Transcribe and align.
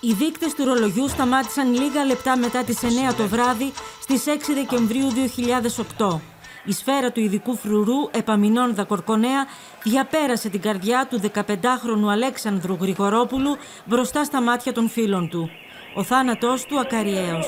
Οι 0.00 0.12
δείκτες 0.12 0.54
του 0.54 0.64
ρολογιού 0.64 1.08
σταμάτησαν 1.08 1.72
λίγα 1.72 2.04
λεπτά 2.04 2.36
μετά 2.36 2.64
τις 2.64 2.78
9 2.82 3.14
το 3.16 3.26
βράδυ 3.26 3.72
στις 4.00 4.24
6 4.26 4.54
Δεκεμβρίου 4.54 5.08
2008. 5.98 6.20
Η 6.64 6.72
σφαίρα 6.72 7.12
του 7.12 7.20
ειδικού 7.20 7.56
φρουρού 7.56 8.08
Επαμινών 8.10 8.86
Κορκονέα 8.86 9.46
διαπέρασε 9.82 10.48
την 10.48 10.60
καρδιά 10.60 11.06
του 11.10 11.20
15χρονου 11.34 12.10
Αλέξανδρου 12.10 12.76
Γρηγορόπουλου 12.80 13.56
μπροστά 13.84 14.24
στα 14.24 14.42
μάτια 14.42 14.72
των 14.72 14.88
φίλων 14.88 15.28
του. 15.28 15.50
Ο 15.94 16.02
θάνατός 16.02 16.64
του 16.64 16.80
ακαριαίος. 16.80 17.46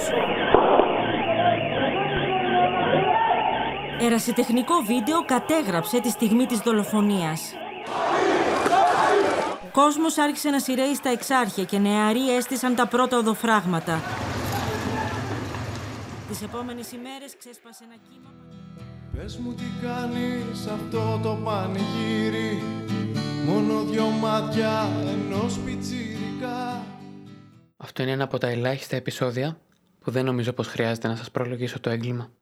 Ερασιτεχνικό 4.01 4.75
βίντεο 4.87 5.25
κατέγραψε 5.25 6.01
τη 6.01 6.11
στιγμή 6.11 6.47
της 6.47 6.59
δολοφονίας. 6.59 7.55
Κόσμος 9.81 10.19
άρχισε 10.19 10.51
να 10.51 10.59
σειραίει 10.59 10.95
στα 10.95 11.09
εξάρχεια 11.09 11.65
και 11.65 11.79
νεαροί 11.79 12.37
έστησαν 12.37 12.75
τα 12.75 12.87
πρώτα 12.87 13.19
οδοφράγματα. 13.19 14.01
Τις 16.29 16.43
επόμενες 16.43 16.93
ημέρες 16.93 17.37
ξέσπασε 17.39 17.85
ένα 17.85 17.95
κύμα... 18.09 18.31
Πες 19.17 19.37
μου 19.37 19.55
τι 19.55 19.65
κάνεις 19.83 20.67
αυτό 20.67 21.21
το 21.23 21.39
πανηγύρι 21.45 22.63
Μόνο 23.47 23.83
δυο 23.83 24.09
μάτια 24.09 24.89
ενός 25.07 25.59
πιτσιρικά 25.59 26.85
Αυτό 27.77 28.03
είναι 28.03 28.11
ένα 28.13 28.25
από 28.25 28.39
τα 28.39 28.47
ελάχιστα 28.47 28.97
επεισόδια 28.97 29.59
που 30.01 30.11
δεν 30.11 30.25
νομίζω 30.25 30.53
πως 30.53 30.69
χρειάζεται 30.69 31.09
να 31.09 31.17
σας 31.17 31.31
προλογίσω 31.31 31.81
το 31.81 31.91
έγκλημα. 31.91 32.33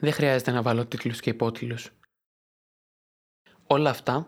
Δεν 0.00 0.12
χρειάζεται 0.12 0.50
να 0.50 0.62
βάλω 0.62 0.86
τίτλους 0.86 1.20
και 1.20 1.30
υπότιτλους. 1.30 1.90
Όλα 3.66 3.90
αυτά 3.90 4.26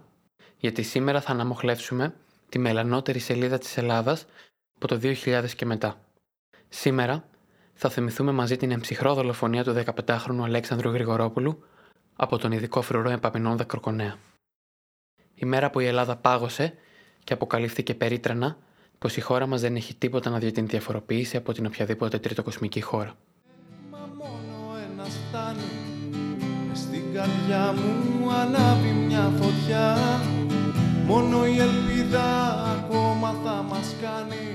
γιατί 0.57 0.83
σήμερα 0.83 1.21
θα 1.21 1.33
αναμοχλεύσουμε 1.33 2.15
τη 2.53 2.59
μελανότερη 2.59 3.19
σελίδα 3.19 3.59
της 3.59 3.77
Ελλάδας 3.77 4.27
από 4.75 4.87
το 4.87 5.01
2000 5.03 5.45
και 5.57 5.67
μετά. 5.67 6.01
Σήμερα 6.69 7.25
θα 7.75 7.89
θυμηθούμε 7.89 8.33
μαζί 8.33 8.57
την 8.57 8.71
εμψυχρό 8.71 9.15
δολοφονία 9.15 9.65
του 9.65 9.83
15χρονου 9.85 10.43
Αλέξανδρου 10.43 10.91
Γρηγορόπουλου 10.91 11.63
από 12.17 12.39
τον 12.39 12.53
ειδικό 12.53 12.83
φρουρό 12.83 13.11
Επαπεινόνδα 13.11 13.65
Κροκονέα. 13.65 14.17
Η 15.35 15.45
μέρα 15.45 15.71
που 15.71 15.81
η 15.81 15.87
Ελλάδα 15.87 16.17
πάγωσε 16.17 16.75
και 17.25 17.33
αποκαλύφθηκε 17.33 17.95
περίτρανα 17.95 18.57
πως 18.99 19.17
η 19.17 19.21
χώρα 19.21 19.47
μας 19.47 19.61
δεν 19.61 19.77
έχει 19.77 19.95
τίποτα 19.95 20.31
να 20.31 20.39
δει 20.39 20.51
την 20.51 20.67
διαφοροποίηση 20.67 21.37
από 21.37 21.53
την 21.53 21.67
οποιαδήποτε 21.67 22.19
τριτοκοσμική 22.19 22.81
χώρα. 22.81 23.15
Μα 23.91 24.09
μόνο 24.19 24.77
ένας 24.91 25.19
φτάνει 25.29 25.61
Στην 26.75 27.15
καρδιά 27.15 27.73
μου 27.73 28.31
ανάβει 28.31 28.91
μια 28.91 29.33
φωτιά 29.41 29.97
Μόνο 31.07 31.47
η 31.47 31.59
ελπίδα 31.59 32.55
ακόμα 32.63 33.33
θα 33.45 33.63
μας 33.63 33.95
κάνει 34.03 34.53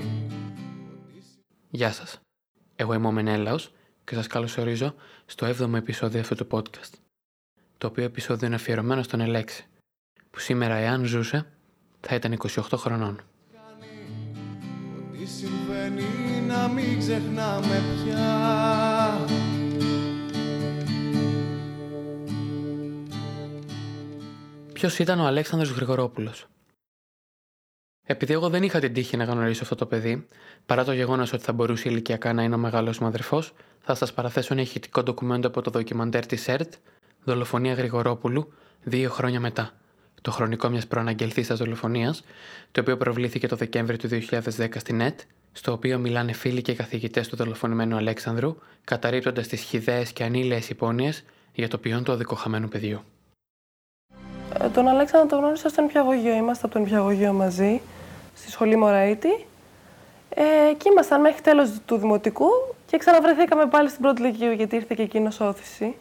Γεια 1.70 1.92
σας. 1.92 2.20
Εγώ 2.76 2.94
είμαι 2.94 3.06
ο 3.06 3.12
Μενέλαος 3.12 3.72
και 4.04 4.14
σας 4.14 4.26
καλωσορίζω 4.26 4.94
στο 5.26 5.46
7ο 5.46 5.74
επεισόδιο 5.74 6.20
αυτού 6.20 6.34
του 6.34 6.46
podcast. 6.50 6.92
Το 7.78 7.86
οποίο 7.86 8.04
επεισόδιο 8.04 8.46
είναι 8.46 8.56
αφιερωμένο 8.56 9.02
στον 9.02 9.20
Ελέξη, 9.20 9.66
που 10.30 10.38
σήμερα 10.38 10.74
εάν 10.74 11.04
ζούσε 11.04 11.46
θα 12.00 12.14
ήταν 12.14 12.32
28 12.32 12.60
χρονών. 12.74 13.20
Τι 15.12 15.26
συμβαίνει 15.26 16.02
να 16.46 16.68
μην 16.68 16.98
ξεχνάμε 16.98 17.82
πια 18.04 18.67
Ποιος 24.78 24.98
ήταν 24.98 25.20
ο 25.20 25.26
Αλέξανδρος 25.26 25.70
Γρηγορόπουλος; 25.70 26.46
Επειδή 28.06 28.32
εγώ 28.32 28.48
δεν 28.48 28.62
είχα 28.62 28.80
την 28.80 28.92
τύχη 28.92 29.16
να 29.16 29.24
γνωρίσω 29.24 29.62
αυτό 29.62 29.74
το 29.74 29.86
παιδί, 29.86 30.26
παρά 30.66 30.84
το 30.84 30.92
γεγονός 30.92 31.32
ότι 31.32 31.42
θα 31.42 31.52
μπορούσε 31.52 31.88
ηλικιακά 31.88 32.32
να 32.32 32.42
είναι 32.42 32.54
ο 32.54 32.58
μεγάλος 32.58 32.98
μου 32.98 33.06
αδερφός, 33.06 33.52
θα 33.80 33.94
σας 33.94 34.12
παραθέσω 34.12 34.52
ένα 34.52 34.62
ηχητικό 34.62 35.02
ντοκουμέντο 35.02 35.48
από 35.48 35.62
το 35.62 35.70
ντοκιμαντέρ 35.70 36.26
της 36.26 36.48
ΕΡΤ, 36.48 36.72
Δολοφονία 37.24 37.74
Γρηγορόπουλου, 37.74 38.52
δύο 38.82 39.10
χρόνια 39.10 39.40
μετά. 39.40 39.70
Το 40.22 40.30
χρονικό 40.30 40.68
μιας 40.68 40.86
προαναγγελθή 40.86 41.42
δολοφονίας, 41.54 42.24
το 42.72 42.80
οποίο 42.80 42.96
προβλήθηκε 42.96 43.48
το 43.48 43.56
Δεκέμβριο 43.56 43.98
του 43.98 44.08
2010 44.08 44.78
στην 44.78 45.00
ΕΤ, 45.00 45.20
στο 45.52 45.72
οποίο 45.72 45.98
μιλάνε 45.98 46.32
φίλοι 46.32 46.62
και 46.62 46.74
καθηγητές 46.74 47.28
του 47.28 47.36
δολοφονημένου 47.36 47.96
Αλέξανδρου, 47.96 48.56
καταρρύπτοντας 48.84 49.46
τις 49.46 49.60
χιδαίε 49.60 50.04
και 50.12 50.24
ανήλαιες 50.24 50.68
υπόνοιες 50.68 51.24
για 51.52 51.68
το 51.68 51.78
ποιόν 51.78 52.04
του 52.04 52.12
αδικοχαμένου 52.12 52.68
παιδιού. 52.68 53.02
Ε, 54.62 54.68
τον 54.68 54.88
Αλέξανδρο 54.88 55.28
τον 55.28 55.38
γνώρισα 55.38 55.68
στο 55.68 55.82
νηπιαγωγείο. 55.82 56.34
Είμαστε 56.34 56.66
από 56.66 56.74
το 56.74 56.80
νηπιαγωγείο 56.80 57.32
μαζί, 57.32 57.80
στη 58.34 58.50
σχολή 58.50 58.76
Μωραήτη. 58.76 59.46
Ε, 60.28 60.72
και 60.76 60.88
ήμασταν 60.92 61.20
μέχρι 61.20 61.40
τέλος 61.40 61.70
του 61.86 61.96
δημοτικού 61.96 62.48
και 62.86 62.96
ξαναβρεθήκαμε 62.96 63.66
πάλι 63.66 63.88
στην 63.88 64.02
πρώτη 64.02 64.22
λυκείου 64.22 64.52
γιατί 64.52 64.76
ήρθε 64.76 64.94
και 64.94 65.02
εκείνος 65.02 65.40
όθηση. 65.40 65.94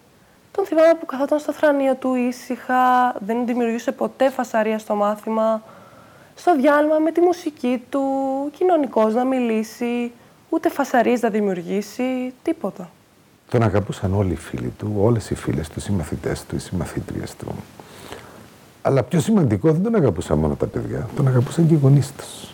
Τον 0.51 0.65
θυμάμαι 0.65 0.93
που 0.99 1.05
καθόταν 1.05 1.39
στο 1.39 1.53
θρανείο 1.53 1.95
του 1.95 2.15
ήσυχα, 2.15 3.13
δεν 3.19 3.45
δημιουργούσε 3.45 3.91
ποτέ 3.91 4.29
φασαρία 4.29 4.79
στο 4.79 4.95
μάθημα. 4.95 5.63
Στο 6.35 6.55
διάλειμμα 6.55 6.97
με 6.97 7.11
τη 7.11 7.21
μουσική 7.21 7.83
του, 7.89 8.01
κοινωνικός 8.57 9.13
να 9.13 9.23
μιλήσει, 9.23 10.11
ούτε 10.49 10.69
φασαρίες 10.69 11.21
να 11.21 11.29
δημιουργήσει, 11.29 12.33
τίποτα. 12.43 12.89
Τον 13.49 13.63
αγαπούσαν 13.63 14.13
όλοι 14.13 14.31
οι 14.31 14.35
φίλοι 14.35 14.73
του, 14.77 14.93
όλες 14.99 15.29
οι 15.29 15.35
φίλες 15.35 15.69
του, 15.69 15.81
οι 15.89 15.91
μαθητές 15.91 16.45
του, 16.45 16.55
οι 16.55 16.59
συμμαθήτριες 16.59 17.35
του. 17.35 17.55
Αλλά 18.87 19.03
πιο 19.03 19.19
σημαντικό 19.19 19.71
δεν 19.71 19.83
τον 19.83 19.95
αγαπούσαν 19.95 20.37
μόνο 20.37 20.55
τα 20.55 20.65
παιδιά, 20.65 21.07
τον 21.15 21.27
αγαπούσαν 21.27 21.67
και 21.67 21.73
οι 21.73 21.77
γονείς 21.81 22.11
τους. 22.15 22.53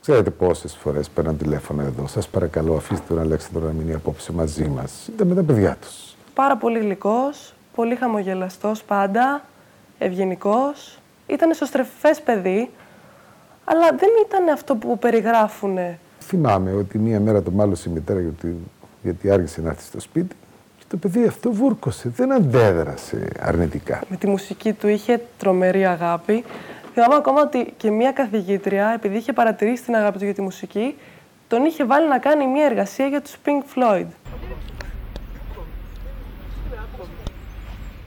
Ξέρετε 0.00 0.30
πόσες 0.30 0.74
φορές 0.74 1.08
παίρναν 1.08 1.36
τηλέφωνο 1.36 1.82
εδώ. 1.82 2.06
Σας 2.06 2.28
παρακαλώ, 2.28 2.74
αφήστε 2.74 3.04
τον 3.08 3.18
Αλέξανδρο 3.18 3.66
να 3.66 3.72
μείνει 3.72 3.94
απόψε 3.94 4.32
μαζί 4.32 4.64
μας. 4.64 5.08
Ήταν 5.14 5.26
με 5.26 5.34
τα 5.34 5.42
παιδιά 5.42 5.76
τους. 5.80 6.16
Πάρα 6.34 6.56
πολύ 6.56 6.78
γλυκός, 6.78 7.54
πολύ 7.74 7.94
χαμογελαστός 7.94 8.82
πάντα, 8.82 9.44
ευγενικός. 9.98 10.98
Ήταν 11.26 11.50
εσωστρεφές 11.50 12.20
παιδί, 12.20 12.70
αλλά 13.64 13.88
δεν 13.88 14.08
ήταν 14.26 14.48
αυτό 14.48 14.76
που 14.76 14.98
περιγράφουν. 14.98 15.78
Θυμάμαι 16.20 16.72
ότι 16.72 16.98
μία 16.98 17.20
μέρα 17.20 17.42
το 17.42 17.50
μάλωσε 17.50 17.88
η 17.88 17.92
μητέρα 17.92 18.20
γιατί, 18.20 18.56
γιατί 19.02 19.30
άργησε 19.30 19.60
να 19.60 19.68
έρθει 19.68 19.82
στο 19.82 20.00
σπίτι 20.00 20.34
και 20.40 20.41
το 20.92 20.98
παιδί 20.98 21.26
αυτό 21.26 21.52
βούρκωσε, 21.52 22.08
δεν 22.08 22.32
αντέδρασε 22.32 23.28
αρνητικά. 23.40 24.00
Με 24.08 24.16
τη 24.16 24.26
μουσική 24.26 24.72
του 24.72 24.88
είχε 24.88 25.20
τρομερή 25.38 25.86
αγάπη. 25.86 26.44
Θυμάμαι 26.92 27.14
ακόμα 27.14 27.40
ότι 27.40 27.74
και 27.76 27.90
μία 27.90 28.12
καθηγήτρια, 28.12 28.92
επειδή 28.94 29.16
είχε 29.16 29.32
παρατηρήσει 29.32 29.82
την 29.82 29.96
αγάπη 29.96 30.18
του 30.18 30.24
για 30.24 30.34
τη 30.34 30.42
μουσική, 30.42 30.96
τον 31.48 31.64
είχε 31.64 31.84
βάλει 31.84 32.08
να 32.08 32.18
κάνει 32.18 32.46
μία 32.46 32.64
εργασία 32.64 33.06
για 33.06 33.20
τους 33.20 33.36
Pink 33.44 33.78
Floyd. 33.78 34.06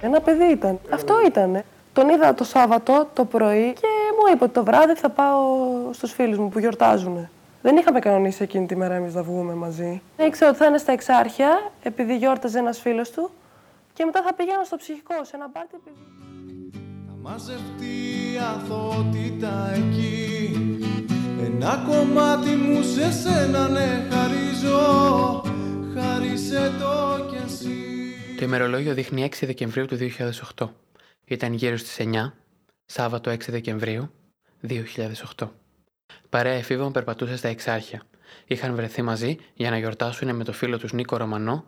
Ένα 0.02 0.22
παιδί 0.22 0.52
ήταν. 0.52 0.80
Αυτό 0.90 1.16
ήταν. 1.26 1.64
Τον 1.94 2.10
είδα 2.10 2.34
το 2.34 2.44
Σάββατο 2.44 3.10
το 3.14 3.26
πρωί 3.26 3.74
και 3.74 3.88
μου 4.20 4.34
είπε 4.34 4.44
ότι 4.44 4.54
το 4.54 4.64
βράδυ 4.64 4.96
θα 4.96 5.10
πάω 5.10 5.44
στους 5.92 6.12
φίλους 6.12 6.38
μου 6.38 6.50
που 6.50 6.60
γιορτάζουν. 6.60 7.30
Δεν 7.66 7.78
είχαμε 7.78 8.00
κανονίσει 8.00 8.44
εκείνη 8.44 8.66
τη 8.66 8.76
μέρα 8.76 8.94
εμείς 8.94 9.14
να 9.14 9.24
βγούμε 9.24 9.54
μαζί. 9.54 10.02
Ήξερα 10.18 10.50
ότι 10.50 10.60
θα 10.60 10.66
είναι 10.66 10.78
στα 10.78 10.92
εξάρχεια, 10.92 11.72
επειδή 11.84 12.18
γιόρταζε 12.18 12.60
ένας 12.60 12.80
φίλος 12.80 13.10
του 13.10 13.32
και 13.94 14.06
μετά 14.06 14.22
θα 14.22 14.34
πηγαίνω 14.34 14.64
στο 14.64 14.76
ψυχικό, 14.76 15.14
σε 15.24 15.36
ένα 15.36 15.50
πάρτι 15.50 15.76
επειδή... 15.76 15.98
Θα 17.08 17.14
μαζευτεί 17.22 17.96
η 18.34 18.38
αθωότητα 18.38 19.72
εκεί 19.74 20.52
Ένα 21.46 21.84
κομμάτι 21.88 22.50
μου 22.50 22.82
σε 22.82 23.12
σένα 23.12 23.68
ναι 23.68 24.08
χαρίζω 24.12 25.44
Χάρισε 25.96 26.72
το 26.80 27.26
κι 27.30 27.38
εσύ 27.46 27.76
Το 28.38 28.46
ημερολόγιο 28.46 28.94
δείχνει 28.94 29.30
6 29.32 29.36
Δεκεμβρίου 29.42 29.86
του 29.86 29.98
2008. 30.58 30.68
Ήταν 31.26 31.54
γύρω 31.54 31.78
στις 31.78 31.98
9, 32.00 32.32
Σάββατο 32.86 33.32
6 33.32 33.38
Δεκεμβρίου 33.48 34.12
2008. 35.38 35.48
Παρέα 36.30 36.54
εφήβων 36.54 36.92
περπατούσε 36.92 37.38
στα 37.38 37.48
εξάρχεια. 37.48 38.04
Είχαν 38.46 38.76
βρεθεί 38.76 39.02
μαζί 39.02 39.38
για 39.54 39.70
να 39.70 39.78
γιορτάσουν 39.78 40.36
με 40.36 40.44
το 40.44 40.54
φίλο 40.54 40.78
τους 40.78 40.94
Νίκο 40.94 41.18
Ρωμανό. 41.18 41.66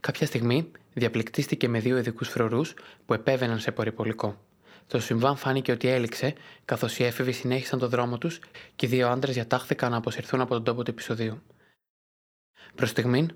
Κάποια 0.00 0.26
στιγμή 0.26 0.70
διαπληκτίστηκε 0.92 1.68
με 1.68 1.78
δύο 1.78 1.98
ειδικούς 1.98 2.28
φρουρούς 2.28 2.74
που 3.06 3.14
επέβαιναν 3.14 3.58
σε 3.58 3.72
πορυπολικό. 3.72 4.44
Το 4.86 5.00
συμβάν 5.00 5.36
φάνηκε 5.36 5.72
ότι 5.72 5.88
έληξε, 5.88 6.34
καθώς 6.64 6.98
οι 6.98 7.04
έφηβοι 7.04 7.32
συνέχισαν 7.32 7.78
το 7.78 7.88
δρόμο 7.88 8.18
τους 8.18 8.40
και 8.76 8.86
οι 8.86 8.88
δύο 8.88 9.08
άντρες 9.08 9.34
διατάχθηκαν 9.34 9.90
να 9.90 9.96
αποσυρθούν 9.96 10.40
από 10.40 10.54
τον 10.54 10.64
τόπο 10.64 10.82
του 10.82 10.90
επεισοδίου. 10.90 11.42
Προς 12.74 12.90
στιγμήν, 12.90 13.30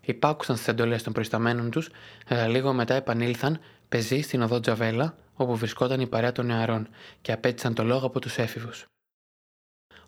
υπάκουσαν 0.00 0.56
στις 0.56 0.68
εντολές 0.68 1.02
των 1.02 1.12
προϊσταμένων 1.12 1.70
τους, 1.70 1.90
αλλά 2.28 2.48
λίγο 2.48 2.72
μετά 2.72 2.94
επανήλθαν 2.94 3.60
πεζοί 3.88 4.20
στην 4.20 4.42
οδό 4.42 4.60
Τζαβέλα, 4.60 5.16
όπου 5.34 5.56
βρισκόταν 5.56 6.00
η 6.00 6.06
παρέα 6.06 6.32
των 6.32 6.46
νεαρών 6.46 6.88
και 7.20 7.32
απέτησαν 7.32 7.74
το 7.74 7.84
λόγο 7.84 8.06
από 8.06 8.20
τους 8.20 8.38
έφηβους. 8.38 8.86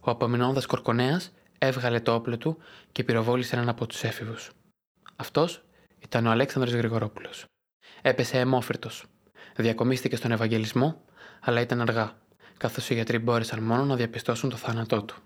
Ο 0.04 0.10
απομεινώντα 0.10 0.62
Κορκονέας 0.66 1.32
έβγαλε 1.58 2.00
το 2.00 2.14
όπλο 2.14 2.38
του 2.38 2.58
και 2.92 3.04
πυροβόλησε 3.04 3.56
έναν 3.56 3.68
από 3.68 3.86
τους 3.86 4.04
έφηβους. 4.04 4.50
Αυτός 5.16 5.64
ήταν 5.98 6.26
ο 6.26 6.30
Αλέξανδρος 6.30 6.74
Γρηγορόπουλος. 6.74 7.44
Έπεσε 8.02 8.38
αιμόφυρτος. 8.38 9.04
Διακομίστηκε 9.56 10.16
στον 10.16 10.32
Ευαγγελισμό, 10.32 11.04
αλλά 11.40 11.60
ήταν 11.60 11.80
αργά, 11.80 12.16
καθώς 12.56 12.90
οι 12.90 12.94
γιατροί 12.94 13.18
μπόρεσαν 13.18 13.62
μόνο 13.62 13.84
να 13.84 13.96
διαπιστώσουν 13.96 14.50
το 14.50 14.56
θάνατό 14.56 15.02
του. 15.02 15.16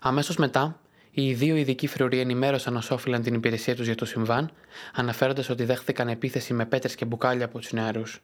Αμέσως 0.00 0.36
μετά, 0.36 0.80
οι 1.10 1.34
δύο 1.34 1.56
ειδικοί 1.56 1.86
φρουροί 1.86 2.18
ενημέρωσαν 2.18 2.76
ως 2.76 2.90
όφυλαν 2.90 3.22
την 3.22 3.34
υπηρεσία 3.34 3.76
τους 3.76 3.86
για 3.86 3.94
το 3.94 4.04
συμβάν, 4.04 4.50
αναφέροντας 4.94 5.48
ότι 5.48 5.64
δέχθηκαν 5.64 6.08
επίθεση 6.08 6.54
με 6.54 6.66
πέτρες 6.66 6.94
και 6.94 7.04
μπουκάλια 7.04 7.44
από 7.44 7.58
τους 7.58 7.72
νεαρούς. 7.72 8.20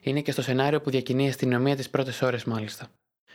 Είναι 0.00 0.20
και 0.20 0.32
στο 0.32 0.42
σενάριο 0.42 0.80
που 0.80 0.90
διακινεί 0.90 1.24
η 1.24 1.28
αστυνομία 1.28 1.76
τις 1.76 1.90
πρώτες 1.90 2.22
ώρες, 2.22 2.44
μάλιστα. 2.44 2.88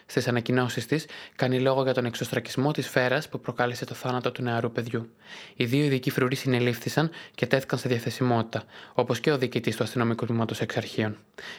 Στις 0.05 0.27
ανακοινώσεις 0.27 0.85
της, 0.85 1.05
κάνει 1.35 1.59
λόγο 1.59 1.83
για 1.83 1.93
τον 1.93 2.05
εξωστρακισμό 2.05 2.71
της 2.71 2.89
φέρα 2.89 3.21
που 3.29 3.39
προκάλεσε 3.39 3.85
το 3.85 3.93
θάνατο 3.93 4.31
του 4.31 4.41
νεαρού 4.41 4.71
παιδιού. 4.71 5.09
Οι 5.55 5.65
δύο 5.65 5.83
ειδικοί 5.83 6.09
φρουροί 6.09 6.35
συνελήφθησαν 6.35 7.09
και 7.35 7.45
τέθηκαν 7.45 7.79
σε 7.79 7.89
διαθεσιμότητα, 7.89 8.63
όπως 8.93 9.19
και 9.19 9.31
ο 9.31 9.37
διοικητής 9.37 9.75
του 9.75 9.83
αστυνομικού 9.83 10.25
τμήματος 10.25 10.61
εξ 10.61 10.75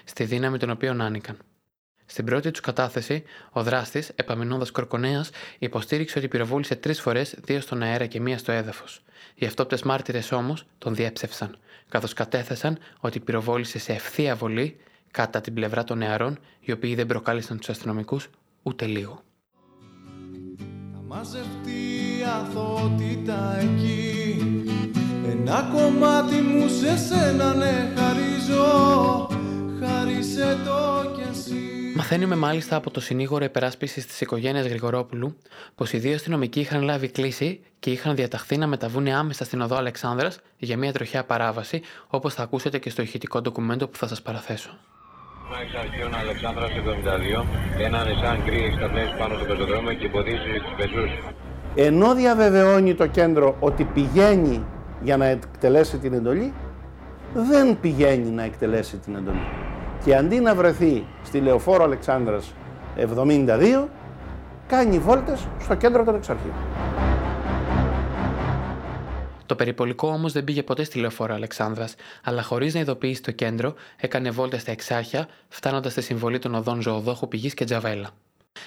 στη 0.04 0.24
δύναμη 0.24 0.58
των 0.58 0.70
οποίων 0.70 1.00
άνοικαν. 1.00 1.38
Στην 2.06 2.24
πρώτη 2.24 2.50
τους 2.50 2.60
κατάθεση, 2.60 3.22
ο 3.50 3.62
δράστης, 3.62 4.08
επαμεινώντας 4.14 4.70
Κορκονέας, 4.70 5.30
υποστήριξε 5.58 6.18
ότι 6.18 6.28
πυροβόλησε 6.28 6.74
τρεις 6.74 7.00
φορές, 7.00 7.34
δύο 7.44 7.60
στον 7.60 7.82
αέρα 7.82 8.06
και 8.06 8.20
μία 8.20 8.38
στο 8.38 8.52
έδαφος. 8.52 9.02
Οι 9.34 9.46
αυτόπτες 9.46 9.82
μάρτυρες 9.82 10.32
όμως 10.32 10.66
τον 10.78 10.94
διέψευσαν, 10.94 11.58
καθώς 11.88 12.12
κατέθεσαν 12.12 12.78
ότι 13.00 13.20
πυροβόλησε 13.20 13.78
σε 13.78 13.92
ευθεία 13.92 14.34
βολή 14.34 14.76
κατά 15.16 15.40
την 15.40 15.54
πλευρά 15.54 15.84
των 15.84 15.98
νεαρών, 15.98 16.38
οι 16.60 16.72
οποίοι 16.72 16.94
δεν 16.94 17.06
προκάλεσαν 17.06 17.58
τους 17.58 17.68
αστυνομικούς 17.68 18.30
ούτε 18.62 18.86
λίγο. 18.86 19.22
Θα 20.92 21.00
μαζευτεί 21.06 21.70
η 22.18 22.24
αθότητα 22.40 23.58
εκεί 23.58 24.38
Ένα 25.30 25.70
κομμάτι 25.74 26.34
μου 26.34 26.68
σε 26.68 26.96
σένα 26.96 27.54
ναι 27.54 27.92
χαρίζω 27.96 29.28
Χάρισε 29.80 30.58
το 30.64 31.10
κι 31.14 31.28
εσύ 31.30 31.92
Μαθαίνουμε 31.96 32.36
μάλιστα 32.36 32.76
από 32.76 32.90
το 32.90 33.00
συνήγορο 33.00 33.44
υπεράσπισης 33.44 34.06
της 34.06 34.20
οικογένειας 34.20 34.66
Γρηγορόπουλου 34.66 35.36
πως 35.74 35.92
οι 35.92 35.98
δύο 35.98 36.14
αστυνομικοί 36.14 36.60
είχαν 36.60 36.82
λάβει 36.82 37.08
κλίση 37.08 37.60
και 37.78 37.90
είχαν 37.90 38.14
διαταχθεί 38.14 38.56
να 38.56 38.66
μεταβούν 38.66 39.08
άμεσα 39.08 39.44
στην 39.44 39.60
οδό 39.60 39.76
Αλεξάνδρας 39.76 40.40
για 40.58 40.76
μια 40.76 40.92
τροχιά 40.92 41.24
παράβαση, 41.24 41.82
όπως 42.06 42.34
θα 42.34 42.42
ακούσετε 42.42 42.78
και 42.78 42.90
στο 42.90 43.02
ηχητικό 43.02 43.40
ντοκουμέντο 43.40 43.88
που 43.88 43.96
θα 43.96 44.06
σας 44.06 44.22
παραθέσω. 44.22 44.78
Εξ 45.54 45.74
αρχείων 45.74 46.14
Αλεξάνδρας 46.14 46.70
72, 46.70 47.44
ένα 47.78 48.04
νησάν 48.04 48.38
γκρι 48.44 48.64
εξταπνέσει 48.64 49.14
πάνω 49.18 49.34
στο 49.34 49.44
πεζοδρόμιο 49.44 49.92
και 49.92 50.06
εμποδίζει 50.06 50.60
τους 50.64 50.74
πεζούς. 50.76 51.10
Ενώ 51.74 52.14
διαβεβαιώνει 52.14 52.94
το 52.94 53.06
κέντρο 53.06 53.56
ότι 53.60 53.84
πηγαίνει 53.84 54.64
για 55.00 55.16
να 55.16 55.26
εκτελέσει 55.26 55.98
την 55.98 56.12
εντολή, 56.12 56.52
δεν 57.34 57.80
πηγαίνει 57.80 58.30
να 58.30 58.42
εκτελέσει 58.42 58.96
την 58.96 59.14
εντολή. 59.14 59.46
Και 60.04 60.16
αντί 60.16 60.40
να 60.40 60.54
βρεθεί 60.54 61.04
στη 61.22 61.40
Λεωφόρο 61.40 61.84
Αλεξάνδρας 61.84 62.54
72, 62.96 63.88
κάνει 64.66 64.98
βόλτες 64.98 65.46
στο 65.60 65.74
κέντρο 65.74 66.04
των 66.04 66.14
εξαρχείων. 66.14 66.54
Το 69.46 69.54
περιπολικό 69.54 70.08
όμως 70.08 70.32
δεν 70.32 70.44
πήγε 70.44 70.62
ποτέ 70.62 70.84
στη 70.84 70.98
λεωφόρο 70.98 71.34
Αλεξάνδρας, 71.34 71.94
αλλά 72.24 72.42
χωρίς 72.42 72.74
να 72.74 72.80
ειδοποιήσει 72.80 73.22
το 73.22 73.30
κέντρο, 73.30 73.74
έκανε 73.96 74.30
βόλτα 74.30 74.58
στα 74.58 74.70
εξάρχεια, 74.70 75.28
φτάνοντας 75.48 75.92
στη 75.92 76.00
συμβολή 76.00 76.38
των 76.38 76.54
οδών 76.54 76.80
Ζωοδόχου 76.80 77.28
Πηγής 77.28 77.54
και 77.54 77.64
Τζαβέλα. 77.64 78.10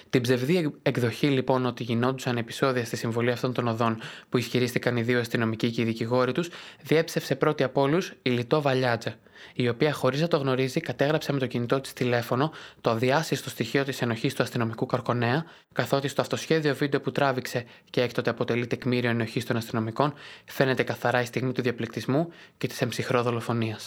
Την 0.09 0.21
ψευδή 0.21 0.74
εκδοχή 0.81 1.27
λοιπόν 1.27 1.65
ότι 1.65 1.83
γινόντουσαν 1.83 2.38
επεισόδια 2.38 2.86
στη 2.86 2.95
συμβολή 2.95 3.31
αυτών 3.31 3.53
των 3.53 3.68
οδών 3.68 4.01
που 4.30 4.38
ισχυρίστηκαν 4.38 4.97
οι 4.97 5.01
δύο 5.01 5.19
αστυνομικοί 5.19 5.71
και 5.71 5.81
οι 5.81 5.86
δικηγόροι 5.86 6.31
τους, 6.31 6.50
διέψευσε 6.81 7.36
πρώτη 7.36 7.63
από 7.63 7.81
όλους 7.81 8.13
η 8.21 8.30
Λιτό 8.30 8.62
Βαλιάτζα, 8.62 9.15
η 9.53 9.69
οποία 9.69 9.94
χωρίς 9.94 10.21
να 10.21 10.27
το 10.27 10.38
γνωρίζει 10.38 10.80
κατέγραψε 10.80 11.33
με 11.33 11.39
το 11.39 11.47
κινητό 11.47 11.81
της 11.81 11.94
τηλέφωνο 11.94 12.51
το 12.81 12.89
αδιάσυστο 12.89 13.50
στοιχείο 13.50 13.83
της 13.83 14.01
ενοχής 14.01 14.33
του 14.33 14.44
αστυνομικού 14.44 14.86
Καρκονέα, 14.86 15.45
καθότι 15.74 16.07
στο 16.07 16.21
αυτοσχέδιο 16.21 16.75
βίντεο 16.75 17.01
που 17.01 17.12
τράβηξε 17.12 17.65
και 17.89 18.01
έκτοτε 18.01 18.30
αποτελεί 18.30 18.68
τεκμήριο 18.68 19.09
ενοχής 19.09 19.45
των 19.45 19.57
αστυνομικών, 19.57 20.13
φαίνεται 20.45 20.83
καθαρά 20.83 21.21
η 21.21 21.25
στιγμή 21.25 21.51
του 21.51 21.62
διαπληκτισμού 21.62 22.30
και 22.57 22.68
της 22.68 22.81
εμψυχρό 22.81 23.24
δολοφονία. 23.24 23.80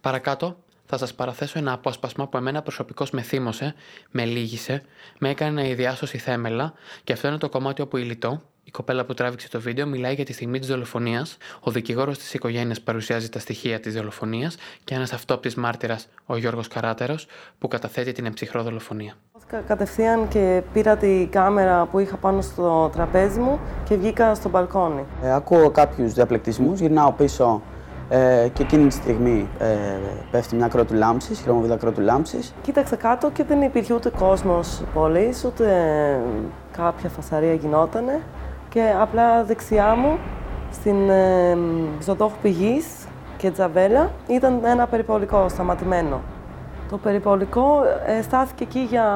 Παρακάτω, 0.00 0.64
θα 0.92 0.98
σας 0.98 1.14
παραθέσω 1.14 1.58
ένα 1.58 1.72
απόσπασμα 1.72 2.28
που 2.28 2.36
εμένα 2.36 2.62
προσωπικώς 2.62 3.10
με 3.10 3.22
θύμωσε, 3.22 3.74
με 4.10 4.24
λύγησε, 4.24 4.82
με 5.18 5.30
έκανε 5.30 5.62
να 5.62 5.68
ιδιάσωση 5.68 6.18
θέμελα 6.18 6.72
και 7.04 7.12
αυτό 7.12 7.28
είναι 7.28 7.38
το 7.38 7.48
κομμάτι 7.48 7.82
όπου 7.82 7.96
η 7.96 8.02
Λιτό, 8.02 8.42
η 8.64 8.70
κοπέλα 8.70 9.04
που 9.04 9.14
τράβηξε 9.14 9.48
το 9.48 9.60
βίντεο, 9.60 9.86
μιλάει 9.86 10.14
για 10.14 10.24
τη 10.24 10.32
στιγμή 10.32 10.58
της 10.58 10.68
δολοφονίας, 10.68 11.36
ο 11.60 11.70
δικηγόρος 11.70 12.18
της 12.18 12.34
οικογένειας 12.34 12.80
παρουσιάζει 12.80 13.28
τα 13.28 13.38
στοιχεία 13.38 13.80
της 13.80 13.94
δολοφονίας 13.94 14.56
και 14.84 14.94
ένας 14.94 15.12
αυτόπτης 15.12 15.54
μάρτυρας, 15.54 16.08
ο 16.26 16.36
Γιώργος 16.36 16.68
Καράτερος, 16.68 17.26
που 17.58 17.68
καταθέτει 17.68 18.12
την 18.12 18.26
εμψυχρό 18.26 18.62
δολοφονία. 18.62 19.14
Κατευθείαν 19.66 20.28
και 20.28 20.62
πήρα 20.72 20.96
τη 20.96 21.28
κάμερα 21.30 21.86
που 21.86 21.98
είχα 21.98 22.16
πάνω 22.16 22.40
στο 22.40 22.90
τραπέζι 22.92 23.38
μου 23.38 23.60
και 23.88 23.96
βγήκα 23.96 24.34
στο 24.34 24.48
μπαλκόνι. 24.48 25.04
Ε, 25.22 25.32
ακούω 25.32 25.70
κάποιους 25.70 26.12
διαπλεκτισμού, 26.12 26.72
γυρνάω 26.72 27.12
πίσω 27.12 27.62
ε, 28.14 28.48
και 28.52 28.62
εκείνη 28.62 28.86
τη 28.86 28.94
στιγμή 28.94 29.48
ε, 29.58 29.66
πέφτει 30.30 30.56
μια 30.56 30.68
κρότου 30.68 30.94
λάμψης, 30.94 31.40
χειρομοβίδα 31.40 31.76
κρότου 31.76 32.00
λάμψης. 32.00 32.54
Κοίταξα 32.62 32.96
κάτω 32.96 33.30
και 33.30 33.44
δεν 33.44 33.62
υπήρχε 33.62 33.94
ούτε 33.94 34.10
κόσμος 34.18 34.82
πόλης, 34.94 35.44
ούτε 35.44 35.66
κάποια 36.76 37.08
φασαρία 37.08 37.54
γινότανε. 37.54 38.20
Και 38.68 38.82
απλά 39.00 39.44
δεξιά 39.44 39.94
μου, 39.94 40.18
στην 40.72 41.10
ε, 41.10 41.56
Ζωτόχου 42.02 42.36
Πηγής 42.42 42.86
και 43.36 43.50
Τζαβέλα, 43.50 44.10
ήταν 44.26 44.60
ένα 44.64 44.86
περιπολικό 44.86 45.48
σταματημένο. 45.48 46.20
Το 46.90 46.98
περιπολικό 46.98 47.82
ε, 48.06 48.22
στάθηκε 48.22 48.64
εκεί 48.64 48.86
για 48.90 49.06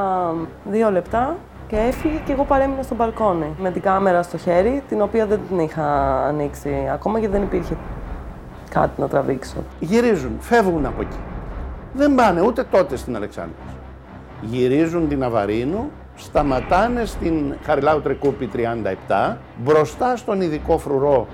δύο 0.65 0.91
λεπτά 0.91 1.37
και 1.69 1.77
έφυγε 1.77 2.21
και 2.27 2.33
εγώ 2.33 2.45
παρέμεινα 2.45 2.83
στο 2.83 2.95
μπαλκόνι 2.95 3.55
με 3.59 3.71
την 3.71 3.83
κάμερα 3.83 4.23
στο 4.23 4.39
χέρι, 4.39 4.83
την 4.89 5.01
οποία 5.01 5.27
δεν 5.27 5.41
την 5.49 5.59
είχα 5.59 6.19
ανοίξει 6.27 6.89
ακόμα 6.93 7.19
γιατί 7.19 7.35
δεν 7.35 7.43
υπήρχε 7.43 7.77
κάτι 8.81 9.01
να 9.01 9.09
τραβήξω. 9.09 9.57
Γυρίζουν, 9.81 10.37
φεύγουν 10.41 10.87
από 10.87 11.01
εκεί. 11.01 11.17
Δεν 11.93 12.15
πάνε 12.15 12.41
ούτε 12.41 12.65
τότε 12.71 12.97
στην 12.97 13.17
Αλεξάνδρεια. 13.17 13.57
Γυρίζουν 14.41 15.09
την 15.09 15.25
Αβαρίνου, 15.25 15.91
σταματάνε 16.17 17.05
στην 17.05 17.55
Χαριλάου 17.65 18.01
Τρεκούπη 18.01 18.51
37, 18.53 19.37
μπροστά 19.65 20.17
στον 20.17 20.41
ειδικό 20.41 20.79
φρουρό 20.79 21.27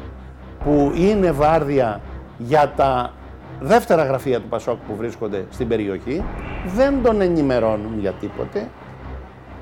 που 0.65 0.93
είναι 0.95 1.33
βάρδια 1.33 2.01
για 2.39 2.73
τα 2.77 3.13
δεύτερα 3.61 4.05
γραφεία 4.05 4.41
του 4.41 4.49
Πασόκ 4.49 4.77
που 4.89 4.97
βρίσκονται 4.97 5.47
στην 5.51 5.69
περιοχή, 5.69 6.25
δεν 6.75 7.03
τον 7.03 7.21
ενημερώνουν 7.21 7.99
για 8.01 8.13
τίποτε, 8.13 8.69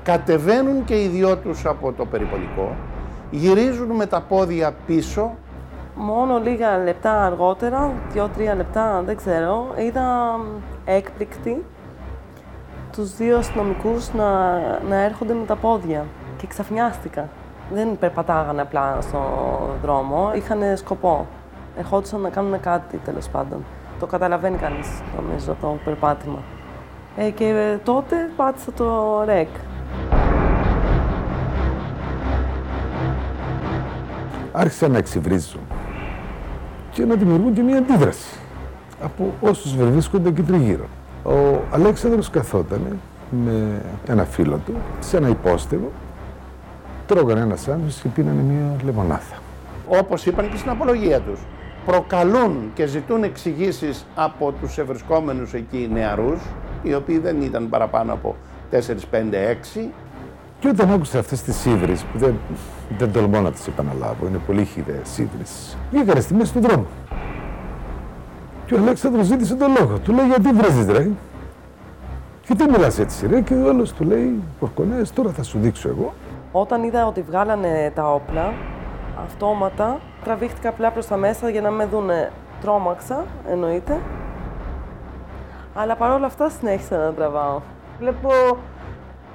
κατεβαίνουν 0.03 0.83
και 0.83 1.03
οι 1.03 1.07
δυο 1.07 1.37
τους 1.37 1.65
από 1.65 1.91
το 1.91 2.05
περιπολικό, 2.05 2.75
γυρίζουν 3.31 3.89
με 3.89 4.05
τα 4.05 4.21
πόδια 4.21 4.73
πίσω 4.85 5.35
Μόνο 5.95 6.39
λίγα 6.39 6.77
λεπτά 6.77 7.25
αργότερα, 7.25 7.91
δύο-τρία 8.11 8.55
λεπτά, 8.55 9.01
δεν 9.05 9.15
ξέρω, 9.15 9.67
είδα 9.77 10.39
έκπληκτη 10.85 11.65
τους 12.91 13.15
δύο 13.15 13.37
αστυνομικούς 13.37 14.13
να, 14.13 14.59
να 14.89 14.95
έρχονται 14.95 15.33
με 15.33 15.45
τα 15.45 15.55
πόδια 15.55 16.05
και 16.37 16.47
ξαφνιάστηκα. 16.47 17.29
Δεν 17.73 17.97
περπατάγανε 17.99 18.61
απλά 18.61 18.97
στο 19.01 19.19
δρόμο, 19.81 20.31
είχαν 20.35 20.77
σκοπό. 20.77 21.27
Ερχόντουσαν 21.77 22.21
να 22.21 22.29
κάνουν 22.29 22.59
κάτι 22.59 22.97
τέλος 22.97 23.29
πάντων. 23.29 23.65
Το 23.99 24.05
καταλαβαίνει 24.05 24.57
κανείς, 24.57 25.01
νομίζω, 25.15 25.55
το 25.61 25.77
περπάτημα. 25.85 26.39
Ε, 27.17 27.29
και 27.29 27.77
τότε 27.83 28.15
πάτησα 28.35 28.71
το 28.71 29.21
ρεκ. 29.25 29.49
Άρχισα 34.51 34.87
να 34.87 34.97
εξυβρίζω 34.97 35.59
και 36.91 37.05
να 37.05 37.15
δημιουργούν 37.15 37.53
και 37.53 37.61
μια 37.61 37.77
αντίδραση 37.77 38.35
από 39.03 39.33
όσους 39.41 39.75
βρίσκονται 39.75 40.29
εκεί 40.29 40.41
τριγύρω. 40.41 40.85
Ο 41.23 41.61
Αλέξανδρος 41.71 42.29
καθόταν 42.29 42.99
με 43.45 43.81
ένα 44.07 44.23
φίλο 44.23 44.59
του 44.65 44.73
σε 44.99 45.17
ένα 45.17 45.27
υπόστεγο, 45.27 45.91
τρώγανε 47.07 47.39
ένα 47.39 47.55
σάντουιτς 47.55 47.99
και 48.01 48.07
πίνανε 48.07 48.41
μια 48.41 48.75
λεμονάδα. 48.85 49.39
Όπως 49.87 50.25
είπαν 50.25 50.49
και 50.49 50.57
στην 50.57 50.69
απολογία 50.69 51.19
τους, 51.19 51.39
προκαλούν 51.85 52.71
και 52.73 52.85
ζητούν 52.85 53.23
εξηγήσεις 53.23 54.05
από 54.15 54.53
τους 54.61 54.77
ευρισκόμενους 54.77 55.53
εκεί 55.53 55.89
νεαρούς, 55.93 56.41
οι 56.83 56.93
οποίοι 56.93 57.17
δεν 57.17 57.41
ήταν 57.41 57.69
παραπάνω 57.69 58.13
από 58.13 58.35
4, 58.71 59.05
5, 59.11 59.37
6. 59.39 59.89
Και 60.59 60.67
όταν 60.67 60.91
άκουσα 60.91 61.19
αυτές 61.19 61.41
τις 61.41 61.55
σύβρες, 61.55 62.03
που 62.03 62.17
δεν, 62.17 62.35
δεν 62.97 63.11
τολμώ 63.11 63.41
να 63.41 63.51
τις 63.51 63.67
επαναλάβω, 63.67 64.27
είναι 64.27 64.39
πολύ 64.47 64.65
χιδαίες 64.65 65.09
σύβρες, 65.09 65.77
βγήκανε 65.91 66.19
στη 66.19 66.33
μέση 66.33 66.53
του 66.53 66.59
δρόμου. 66.59 66.87
Και 68.65 68.73
ο 68.73 68.77
Αλέξανδρος 68.77 69.25
ζήτησε 69.25 69.55
τον 69.55 69.71
λόγο. 69.79 69.99
Του 69.99 70.13
λέει 70.13 70.25
γιατί 70.25 70.49
βρέζεις 70.51 70.85
ρε; 70.85 71.09
Και 72.45 72.55
τι 72.55 72.69
μιλάς 72.69 72.99
έτσι 72.99 73.27
ρε; 73.27 73.41
Και 73.41 73.53
ο 73.53 73.69
άλλος 73.69 73.93
του 73.93 74.03
λέει 74.03 74.41
Πορκονέας 74.59 75.13
τώρα 75.13 75.29
θα 75.29 75.43
σου 75.43 75.59
δείξω 75.59 75.89
εγώ. 75.89 76.13
Όταν 76.51 76.83
είδα 76.83 77.05
ότι 77.05 77.21
βγάλανε 77.21 77.91
τα 77.95 78.13
όπλα, 78.13 78.53
αυτόματα 79.23 79.99
τραβήχτηκα 80.23 80.69
απλά 80.69 80.91
προς 80.91 81.07
τα 81.07 81.17
μέσα 81.17 81.49
για 81.49 81.61
να 81.61 81.69
με 81.71 81.85
δούνε. 81.85 82.31
Τρόμαξα, 82.61 83.25
εννοείται. 83.49 83.99
Αλλά 85.73 85.95
παρόλα 85.95 86.25
αυτά 86.25 86.49
συνέχισα 86.49 86.97
να 86.97 87.13
τραβάω. 87.13 87.61
Βλέπω 87.99 88.31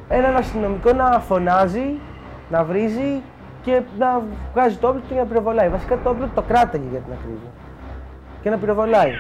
έναν 0.08 0.36
αστυνομικό 0.36 0.92
να 0.92 1.20
φωνάζει, 1.20 1.98
να 2.50 2.64
βρίζει 2.64 3.22
και 3.66 3.82
να 3.98 4.22
βγάζει 4.52 4.76
το 4.76 4.88
όπλο 4.88 5.00
του 5.00 5.12
για 5.12 5.22
να 5.22 5.28
πυροβολάει. 5.28 5.68
Βασικά 5.68 5.98
το 5.98 6.10
όπλο 6.10 6.30
το 6.34 6.42
κράταγε 6.42 6.84
για 6.90 6.98
την 7.00 7.12
ακρίβεια. 7.12 7.50
Και 8.42 8.50
να 8.50 8.56
πυροβολάει. 8.56 9.10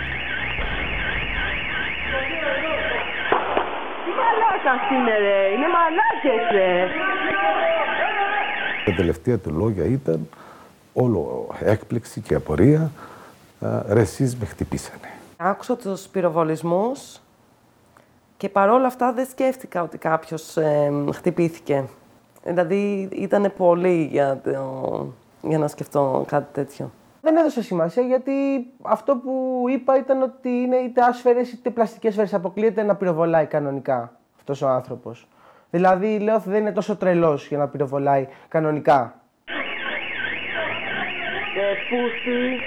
Τι 4.04 4.10
μαλάκας 4.18 4.90
είναι 4.90 5.18
ρε, 5.18 5.46
είναι 5.54 5.66
μαλάκες 5.76 6.50
ρε. 6.52 6.86
Τα 8.84 8.92
τελευταία 8.94 9.38
του 9.38 9.52
λόγια 9.52 9.84
ήταν 9.84 10.28
όλο 10.92 11.48
έκπληξη 11.60 12.20
και 12.20 12.34
απορία. 12.34 12.90
«Α, 13.60 13.82
Ρε 13.88 14.00
εσείς 14.00 14.36
με 14.36 14.44
χτυπήσανε. 14.46 15.10
Άκουσα 15.36 15.76
τους 15.76 16.06
πυροβολισμούς 16.06 17.20
και 18.36 18.48
παρόλα 18.48 18.86
αυτά 18.86 19.12
δεν 19.12 19.26
σκέφτηκα 19.26 19.82
ότι 19.82 19.98
κάποιος 19.98 20.56
ε, 20.56 20.92
χτυπήθηκε. 21.12 21.84
Δηλαδή 22.46 23.08
ήταν 23.12 23.52
πολύ 23.56 24.08
για, 24.10 24.40
το- 24.44 25.12
για 25.42 25.58
να 25.58 25.68
σκεφτώ 25.68 26.24
κάτι 26.28 26.52
τέτοιο. 26.52 26.90
Δεν 27.20 27.36
έδωσα 27.36 27.62
σημασία 27.62 28.02
γιατί 28.02 28.32
αυτό 28.82 29.16
που 29.16 29.64
είπα 29.68 29.96
ήταν 29.96 30.22
ότι 30.22 30.48
είναι 30.48 30.76
είτε 30.76 31.02
άσφαιρες 31.02 31.52
είτε 31.52 31.70
πλαστικές 31.70 32.12
σφαίρες. 32.12 32.34
Αποκλείεται 32.34 32.82
να 32.82 32.96
πυροβολάει 32.96 33.46
κανονικά 33.46 34.12
αυτός 34.36 34.62
ο 34.62 34.68
άνθρωπος. 34.68 35.28
Δηλαδή, 35.70 36.18
λέω 36.18 36.34
ότι 36.34 36.48
δεν 36.50 36.60
είναι 36.60 36.72
τόσο 36.72 36.96
τρελός 36.96 37.46
για 37.48 37.58
να 37.58 37.68
πυροβολάει 37.68 38.26
κανονικά. 38.48 39.14
Ε, 41.56 41.72
πούστη. 41.88 42.58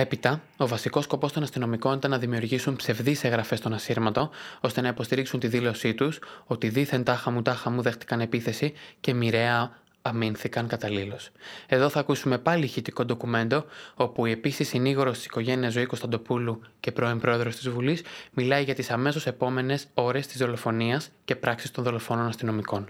Έπειτα, 0.00 0.40
ο 0.56 0.66
βασικός 0.66 1.04
σκοπός 1.04 1.32
των 1.32 1.42
αστυνομικών 1.42 1.96
ήταν 1.96 2.10
να 2.10 2.18
δημιουργήσουν 2.18 2.76
ψευδείς 2.76 3.24
εγγραφές 3.24 3.58
στον 3.58 3.72
ασύρματο, 3.72 4.30
ώστε 4.60 4.80
να 4.80 4.88
υποστηρίξουν 4.88 5.40
τη 5.40 5.48
δήλωσή 5.48 5.94
τους 5.94 6.18
ότι 6.46 6.68
δίθεν 6.68 7.04
τάχα 7.04 7.30
μου 7.30 7.42
τάχα 7.42 7.70
μου 7.70 7.82
δέχτηκαν 7.82 8.20
επίθεση 8.20 8.72
και 9.00 9.14
μοιραία 9.14 9.80
αμήνθηκαν 10.02 10.66
καταλήλως. 10.66 11.30
Εδώ 11.66 11.88
θα 11.88 12.00
ακούσουμε 12.00 12.38
πάλι 12.38 12.64
ηχητικό 12.64 13.04
ντοκουμέντο, 13.04 13.64
όπου 13.94 14.26
η 14.26 14.30
επίσης 14.30 14.68
συνήγορος 14.68 15.16
της 15.16 15.24
οικογένειας 15.24 15.72
Ζωή 15.72 15.86
Κωνσταντοπούλου 15.86 16.60
και 16.80 16.92
πρώην 16.92 17.18
πρόεδρος 17.18 17.56
της 17.56 17.68
Βουλής 17.68 18.02
μιλάει 18.32 18.64
για 18.64 18.74
τις 18.74 18.90
αμέσως 18.90 19.26
επόμενες 19.26 19.86
ώρες 19.94 20.26
της 20.26 20.36
δολοφονίας 20.36 21.10
και 21.24 21.36
πράξης 21.36 21.70
των 21.70 21.84
δολοφόνων 21.84 22.26
αστυνομικών. 22.26 22.88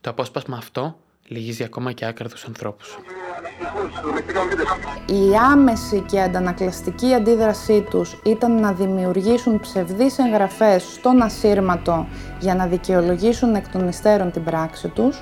Το 0.00 0.10
απόσπασμα 0.10 0.56
αυτό 0.56 0.98
λυγίζει 1.28 1.64
ακόμα 1.64 1.92
και 1.92 2.04
άκραδου 2.04 2.36
ανθρώπους. 2.46 2.98
Η 5.06 5.36
άμεση 5.52 6.00
και 6.00 6.20
αντανακλαστική 6.20 7.14
αντίδρασή 7.14 7.86
τους 7.90 8.20
ήταν 8.24 8.60
να 8.60 8.72
δημιουργήσουν 8.72 9.60
ψευδείς 9.60 10.18
εγγραφές 10.18 10.82
στον 10.82 11.22
ασύρματο 11.22 12.06
για 12.40 12.54
να 12.54 12.66
δικαιολογήσουν 12.66 13.54
εκ 13.54 13.68
των 13.68 13.88
υστέρων 13.88 14.30
την 14.30 14.44
πράξη 14.44 14.88
τους 14.88 15.18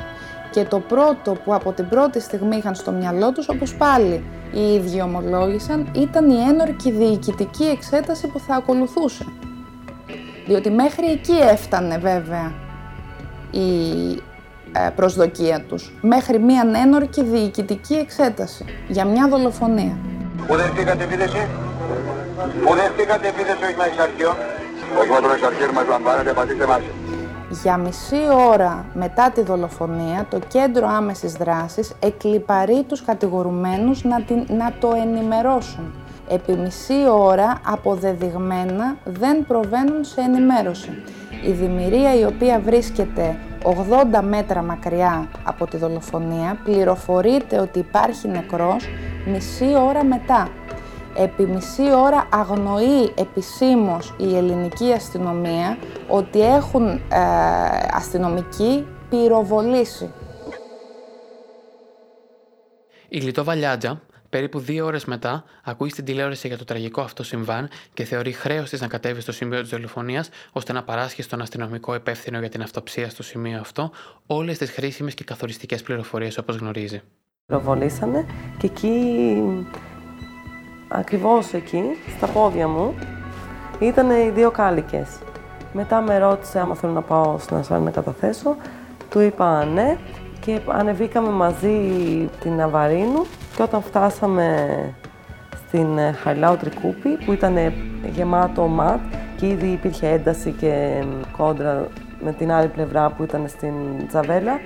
και 0.50 0.64
το 0.64 0.80
πρώτο 0.80 1.32
που 1.44 1.54
από 1.54 1.72
την 1.72 1.88
πρώτη 1.88 2.20
στιγμή 2.20 2.56
είχαν 2.56 2.75
στο 2.75 2.92
μυαλό 2.92 3.32
τους, 3.32 3.48
όπως 3.48 3.75
πάλι 3.75 4.25
οι 4.52 4.75
ίδιοι 4.75 5.02
ομολόγησαν, 5.02 5.90
ήταν 5.96 6.30
η 6.30 6.40
ένορκη 6.48 6.90
διοικητική 6.90 7.64
εξέταση 7.64 8.26
που 8.26 8.38
θα 8.38 8.54
ακολουθούσε. 8.54 9.25
Διότι 10.46 10.70
μέχρι 10.70 11.06
εκεί 11.06 11.38
έφτανε 11.50 11.98
βέβαια 11.98 12.52
η 13.50 13.60
ε, 14.10 14.36
προσδοκία 14.97 15.61
τους. 15.68 15.92
Μέχρι 16.00 16.38
μία 16.38 16.62
ένορκη 16.83 17.23
διοικητική 17.23 17.95
εξέταση 17.95 18.64
για 18.88 19.04
μια 19.04 19.28
δολοφονία. 19.28 19.97
Πού 20.47 20.56
δεχτήκατε 20.56 21.04
επίθεση; 21.04 21.47
Πού 22.64 22.75
δεχτήκατε 22.75 23.28
επίθεση 23.28 23.64
όχι 23.64 23.76
με 23.76 23.85
εξαρχείο. 23.85 24.37
Όχι 25.00 25.11
με 25.11 25.21
τον 25.21 25.33
εξαρχείο 25.33 25.73
μας 25.73 25.87
λαμβάνετε, 25.88 26.33
πατήστε 26.33 26.66
μας. 26.66 26.80
Για 27.62 27.76
μισή 27.76 28.21
ώρα 28.49 28.85
μετά 28.95 29.30
τη 29.30 29.42
δολοφονία, 29.42 30.26
το 30.30 30.38
κέντρο 30.49 30.87
άμεσης 30.87 31.33
δράσης 31.33 31.92
εκλυπαρεί 32.00 32.85
τους 32.88 33.04
κατηγορουμένους 33.04 34.04
να, 34.04 34.23
την, 34.23 34.47
να 34.49 34.73
το 34.80 34.92
ενημερώσουν. 35.02 35.95
Επί 36.28 36.52
μισή 36.52 37.09
ώρα 37.11 37.61
αποδεδειγμένα 37.66 38.97
δεν 39.04 39.47
προβαίνουν 39.47 40.04
σε 40.04 40.21
ενημέρωση. 40.21 41.02
Η 41.45 41.50
δημιουργία 41.50 42.19
η 42.19 42.25
οποία 42.25 42.61
βρίσκεται 42.61 43.37
80 43.62 44.21
μέτρα 44.23 44.62
μακριά 44.62 45.28
από 45.45 45.66
τη 45.66 45.76
δολοφονία 45.76 46.59
πληροφορείται 46.64 47.59
ότι 47.59 47.78
υπάρχει 47.78 48.28
νεκρός 48.28 48.88
μισή 49.26 49.75
ώρα 49.88 50.05
μετά. 50.05 50.49
Επί 51.19 51.47
μισή 51.47 51.83
ώρα 51.83 52.28
αγνοεί 52.33 53.12
επισήμως 53.19 54.14
η 54.19 54.37
ελληνική 54.37 54.93
αστυνομία 54.93 55.78
ότι 56.09 56.40
έχουν 56.40 56.87
ε, 56.88 57.00
αστυνομικοί 57.90 58.87
πυροβολήσει. 59.11 60.11
Η 63.09 63.19
Λιτό 63.19 63.45
Βαλιάτζα, 63.45 64.00
περίπου 64.28 64.59
δύο 64.59 64.87
ώρες 64.87 65.04
μετά, 65.04 65.45
ακούει 65.64 65.88
στην 65.88 66.04
τηλεόραση 66.04 66.49
για 66.49 66.59
το 66.59 66.64
τραγικό 66.64 67.00
αυτό 67.00 67.23
συμβάν 67.23 67.68
και 67.95 68.04
θεωρεί 68.04 68.33
χρέος 68.33 68.71
της 68.71 68.80
να 68.80 68.87
κατέβει 68.87 69.21
στο 69.21 69.33
σημείο 69.33 69.61
της 69.61 69.71
δολοφονίας 69.71 70.28
ώστε 70.52 70.73
να 70.73 70.83
παράσχει 70.83 71.23
στον 71.23 71.40
αστυνομικό 71.40 71.95
υπεύθυνο 71.95 72.38
για 72.38 72.49
την 72.49 72.62
αυτοψία 72.62 73.11
στο 73.11 73.23
σημείο 73.23 73.61
αυτό 73.61 73.90
όλες 74.26 74.59
τις 74.59 74.71
χρήσιμες 74.71 75.14
και 75.14 75.25
καθοριστικές 75.25 75.83
πληροφορίες 75.83 76.38
όπως 76.38 76.56
γνωρίζει. 76.56 77.00
Πυροβολήσανε 77.47 78.26
και 78.59 78.66
εκεί, 78.66 79.42
ακριβώς 80.88 81.52
εκεί, 81.52 81.83
στα 82.16 82.26
πόδια 82.26 82.68
μου, 82.68 82.95
ήταν 83.80 84.11
οι 84.11 84.30
δύο 84.30 84.50
κάλικες. 84.50 85.18
Μετά 85.73 86.00
με 86.00 86.18
ρώτησε 86.18 86.59
άμα 86.59 86.75
θέλω 86.75 86.92
να 86.92 87.02
πάω 87.02 87.38
στην 87.38 87.56
ασφάλεια 87.56 87.85
να 87.85 87.90
καταθέσω. 87.90 88.56
Του 89.11 89.21
είπα 89.21 89.64
ναι 89.64 89.99
και 90.40 90.61
ανεβήκαμε 90.66 91.28
μαζί 91.28 91.78
την 92.40 92.61
Αβαρίνου 92.61 93.26
και 93.56 93.62
όταν 93.62 93.82
φτάσαμε 93.82 94.68
στην 95.66 95.98
ε, 95.98 96.12
Χαριλάου 96.12 96.56
Τρικούπη 96.56 97.08
που 97.25 97.32
ήταν 97.32 97.56
γεμάτο 98.12 98.66
ματ 98.66 99.00
και 99.36 99.46
ήδη 99.46 99.66
υπήρχε 99.66 100.08
ένταση 100.08 100.50
και 100.50 101.02
κόντρα 101.36 101.86
με 102.25 102.32
την 102.32 102.52
άλλη 102.52 102.68
πλευρά 102.68 103.10
που 103.10 103.22
ήταν 103.22 103.48
στην 103.48 103.75
Τζαβέλα, 104.08 104.58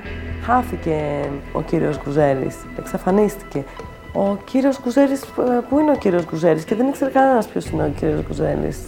χάθηκε 0.44 1.24
ο 1.52 1.62
κύριος 1.62 2.00
Γκουζέλης, 2.04 2.56
εξαφανίστηκε. 2.78 3.64
Ο 4.12 4.36
κύριος 4.36 4.80
Γκουζέλης, 4.82 5.22
ε, 5.22 5.26
πού 5.68 5.78
είναι 5.78 5.90
ο 5.90 5.96
κύριος 5.96 6.24
Γκουζέλης 6.24 6.64
και 6.64 6.74
δεν 6.74 6.88
ήξερε 6.88 7.10
κανένας 7.10 7.46
ποιος 7.46 7.66
είναι 7.66 7.82
ο 7.82 7.92
κύριος 7.98 8.22
Γκουζέλης. 8.26 8.78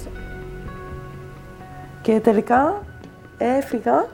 Και 2.02 2.20
τελικά 2.20 2.82
έφυγα 3.38 4.06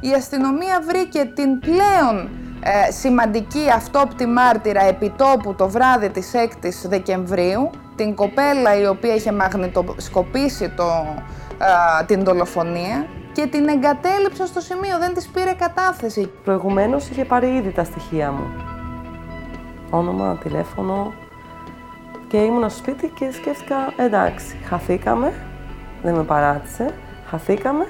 Η 0.00 0.12
αστυνομία 0.12 0.80
βρήκε 0.86 1.30
την 1.34 1.58
πλέον 1.58 2.28
ε, 2.66 2.90
σημαντική 2.90 3.70
αυτόπτη 3.74 4.26
μάρτυρα 4.26 4.82
επιτόπου 4.82 5.54
το 5.54 5.68
βράδυ 5.68 6.08
της 6.08 6.32
6ης 6.34 6.88
Δεκεμβρίου, 6.88 7.70
την 7.96 8.14
κοπέλα 8.14 8.80
η 8.80 8.86
οποία 8.86 9.14
είχε 9.14 9.32
μαγνητοσκοπήσει 9.32 10.68
το, 10.68 11.14
ε, 11.58 12.04
την 12.04 12.24
δολοφονία 12.24 13.06
και 13.32 13.46
την 13.46 13.68
εγκατέλειψε 13.68 14.46
στο 14.46 14.60
σημείο, 14.60 14.98
δεν 14.98 15.14
της 15.14 15.26
πήρε 15.26 15.52
κατάθεση. 15.52 16.30
Προηγουμένως 16.44 17.08
είχε 17.08 17.24
πάρει 17.24 17.54
ήδη 17.54 17.70
τα 17.70 17.84
στοιχεία 17.84 18.32
μου. 18.32 18.52
Όνομα, 19.90 20.38
τηλέφωνο. 20.42 21.12
Και 22.28 22.36
ήμουν 22.36 22.70
στο 22.70 22.78
σπίτι 22.78 23.08
και 23.08 23.30
σκέφτηκα, 23.32 23.76
εντάξει, 23.96 24.56
χαθήκαμε, 24.64 25.32
δεν 26.02 26.14
με 26.14 26.22
παράτησε, 26.22 26.94
χαθήκαμε. 27.26 27.86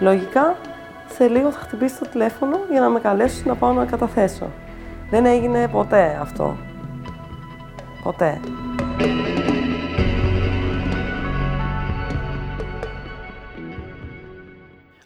Λογικά, 0.00 0.56
σε 1.18 1.28
λίγο 1.28 1.50
θα 1.50 1.58
χτυπήσει 1.58 1.98
το 1.98 2.08
τηλέφωνο 2.08 2.58
για 2.70 2.80
να 2.80 2.88
με 2.88 3.00
καλέσει 3.00 3.46
να 3.46 3.54
πάω 3.54 3.72
να 3.72 3.84
καταθέσω. 3.84 4.52
Δεν 5.10 5.26
έγινε 5.26 5.68
ποτέ 5.68 6.18
αυτό. 6.20 6.56
Ποτέ. 8.02 8.40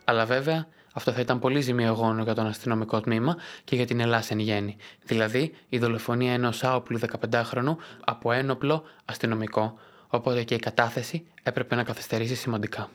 Αλλά 0.04 0.25
βέβαια, 0.25 0.66
αυτό 0.95 1.12
θα 1.12 1.21
ήταν 1.21 1.38
πολύ 1.38 1.61
ζημιογόνο 1.61 2.23
για 2.23 2.35
τον 2.35 2.47
αστυνομικό 2.47 3.00
τμήμα 3.00 3.37
και 3.64 3.76
για 3.76 3.87
την 3.87 4.00
Ελλάδα 4.00 4.25
εν 4.28 4.38
γέννη. 4.38 4.76
Δηλαδή, 5.04 5.54
η 5.69 5.78
δολοφονία 5.78 6.33
ενός 6.33 6.64
άοπλου 6.64 6.99
15χρονου 7.31 7.76
από 8.04 8.33
ένοπλο 8.33 8.83
αστυνομικό. 9.04 9.78
Οπότε 10.09 10.42
και 10.42 10.54
η 10.54 10.59
κατάθεση 10.59 11.26
έπρεπε 11.42 11.75
να 11.75 11.83
καθυστερήσει 11.83 12.35
σημαντικά. 12.35 12.88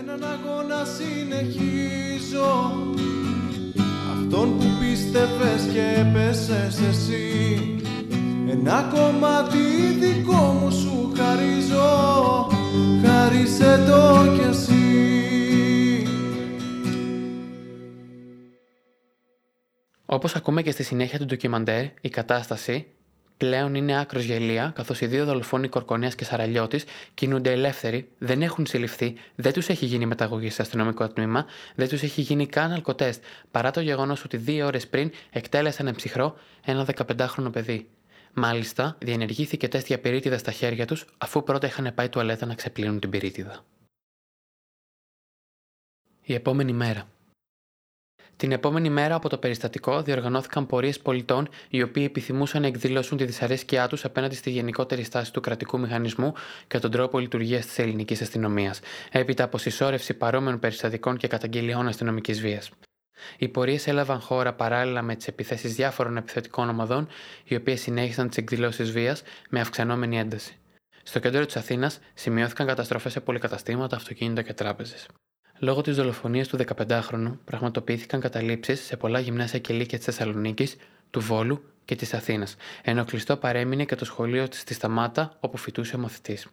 Έναν 0.00 0.24
αγώνα 0.24 0.84
συνεχίζω. 0.84 2.72
Αυτόν 4.12 4.58
που 4.58 4.64
πίστευες 4.80 5.72
και 5.72 5.94
έπεσες 6.00 6.80
εσύ. 6.80 7.76
Ένα 8.48 8.90
κομμάτι 8.94 9.58
δικό 9.98 10.36
μου 10.36 10.70
σου 10.70 11.12
χαρίζω. 11.16 12.48
Χάρισε 13.04 13.84
το 13.88 14.24
κι 14.34 14.48
εσύ. 14.48 14.72
Όπως 20.06 20.34
ακούμε 20.36 20.62
και 20.62 20.70
στη 20.70 20.82
συνέχεια 20.82 21.18
του 21.18 21.24
ντοκιμαντέρ, 21.24 21.84
η 22.00 22.08
κατάσταση, 22.08 22.86
Πλέον 23.38 23.74
είναι 23.74 24.00
άκρος 24.00 24.22
γελία, 24.22 24.72
καθώς 24.74 25.00
οι 25.00 25.06
δύο 25.06 25.24
δολοφόνοι 25.24 25.68
Κορκονέα 25.68 26.08
και 26.08 26.24
Σαραλιώτης 26.24 26.84
κινούνται 27.14 27.52
ελεύθεροι, 27.52 28.08
δεν 28.18 28.42
έχουν 28.42 28.66
συλληφθεί, 28.66 29.14
δεν 29.34 29.52
τους 29.52 29.68
έχει 29.68 29.86
γίνει 29.86 30.06
μεταγωγή 30.06 30.50
σε 30.50 30.62
αστυνομικό 30.62 31.08
τμήμα, 31.08 31.46
δεν 31.74 31.88
τους 31.88 32.02
έχει 32.02 32.20
γίνει 32.20 32.46
καν 32.46 32.72
αλκοτέστ, 32.72 33.22
παρά 33.50 33.70
το 33.70 33.80
γεγονός 33.80 34.24
ότι 34.24 34.36
δύο 34.36 34.66
ώρες 34.66 34.88
πριν 34.88 35.10
εκτέλεσαν 35.30 35.94
ψυχρό 35.94 36.36
ένα 36.64 36.86
15χρονο 36.96 37.52
παιδί. 37.52 37.88
Μάλιστα, 38.32 38.96
διενεργήθηκε 38.98 39.68
τεστ 39.68 39.86
για 39.86 40.00
πυρίτιδα 40.00 40.38
στα 40.38 40.50
χέρια 40.50 40.86
τους, 40.86 41.04
αφού 41.18 41.42
πρώτα 41.42 41.66
είχαν 41.66 41.92
πάει 41.94 42.08
τουαλέτα 42.08 42.46
να 42.46 42.54
ξεπλύνουν 42.54 43.00
την 43.00 43.10
πυρίτιδα. 43.10 43.64
Η 46.22 46.34
επόμενη 46.34 46.72
μέρα. 46.72 47.08
Την 48.38 48.52
επόμενη 48.52 48.90
μέρα 48.90 49.14
από 49.14 49.28
το 49.28 49.38
περιστατικό 49.38 50.02
διοργανώθηκαν 50.02 50.66
πορείες 50.66 51.00
πολιτών 51.00 51.48
οι 51.68 51.82
οποίοι 51.82 52.04
επιθυμούσαν 52.06 52.60
να 52.60 52.66
εκδηλώσουν 52.66 53.16
τη 53.16 53.24
δυσαρέσκειά 53.24 53.88
τους 53.88 54.04
απέναντι 54.04 54.34
στη 54.34 54.50
γενικότερη 54.50 55.02
στάση 55.02 55.32
του 55.32 55.40
κρατικού 55.40 55.78
μηχανισμού 55.78 56.32
και 56.66 56.78
τον 56.78 56.90
τρόπο 56.90 57.18
λειτουργίας 57.18 57.66
της 57.66 57.78
ελληνικής 57.78 58.20
αστυνομίας, 58.20 58.80
έπειτα 59.10 59.44
από 59.44 59.58
συσσόρευση 59.58 60.14
παρόμοιων 60.14 60.58
περιστατικών 60.58 61.16
και 61.16 61.28
καταγγελιών 61.28 61.88
αστυνομικής 61.88 62.40
βίας. 62.40 62.70
Οι 63.38 63.48
πορείες 63.48 63.86
έλαβαν 63.86 64.20
χώρα 64.20 64.52
παράλληλα 64.52 65.02
με 65.02 65.14
τις 65.14 65.26
επιθέσεις 65.28 65.74
διάφορων 65.74 66.16
επιθετικών 66.16 66.68
ομαδών, 66.68 67.08
οι 67.44 67.54
οποίες 67.54 67.80
συνέχισαν 67.80 68.28
τις 68.28 68.36
εκδηλώσεις 68.36 68.90
βίας 68.90 69.22
με 69.50 69.60
αυξανόμενη 69.60 70.18
ένταση. 70.18 70.56
Στο 71.02 71.18
κέντρο 71.18 71.46
της 71.46 71.56
Αθήνας 71.56 71.98
σημειώθηκαν 72.14 72.66
καταστροφές 72.66 73.12
σε 73.12 73.20
πολυκαταστήματα, 73.20 73.96
αυτοκίνητα 73.96 74.42
και 74.42 74.52
τράπεζες. 74.52 75.06
Λόγω 75.60 75.80
της 75.80 75.96
δολοφονίας 75.96 76.48
του 76.48 76.56
15χρονου, 76.56 77.38
πραγματοποιήθηκαν 77.44 78.20
καταλήψεις 78.20 78.80
σε 78.80 78.96
πολλά 78.96 79.18
γυμνάσια 79.18 79.58
και 79.58 79.74
λύκεια 79.74 79.98
της 79.98 80.06
Θεσσαλονίκης, 80.06 80.76
του 81.10 81.20
Βόλου 81.20 81.62
και 81.84 81.94
της 81.96 82.14
Αθήνας, 82.14 82.56
ενώ 82.82 83.04
κλειστό 83.04 83.36
παρέμεινε 83.36 83.84
και 83.84 83.94
το 83.94 84.04
σχολείο 84.04 84.48
της 84.48 84.60
στη 84.60 84.74
Σταμάτα, 84.74 85.36
όπου 85.40 85.56
φοιτούσε 85.56 85.96
ο 85.96 85.98
μαθητής. 85.98 86.46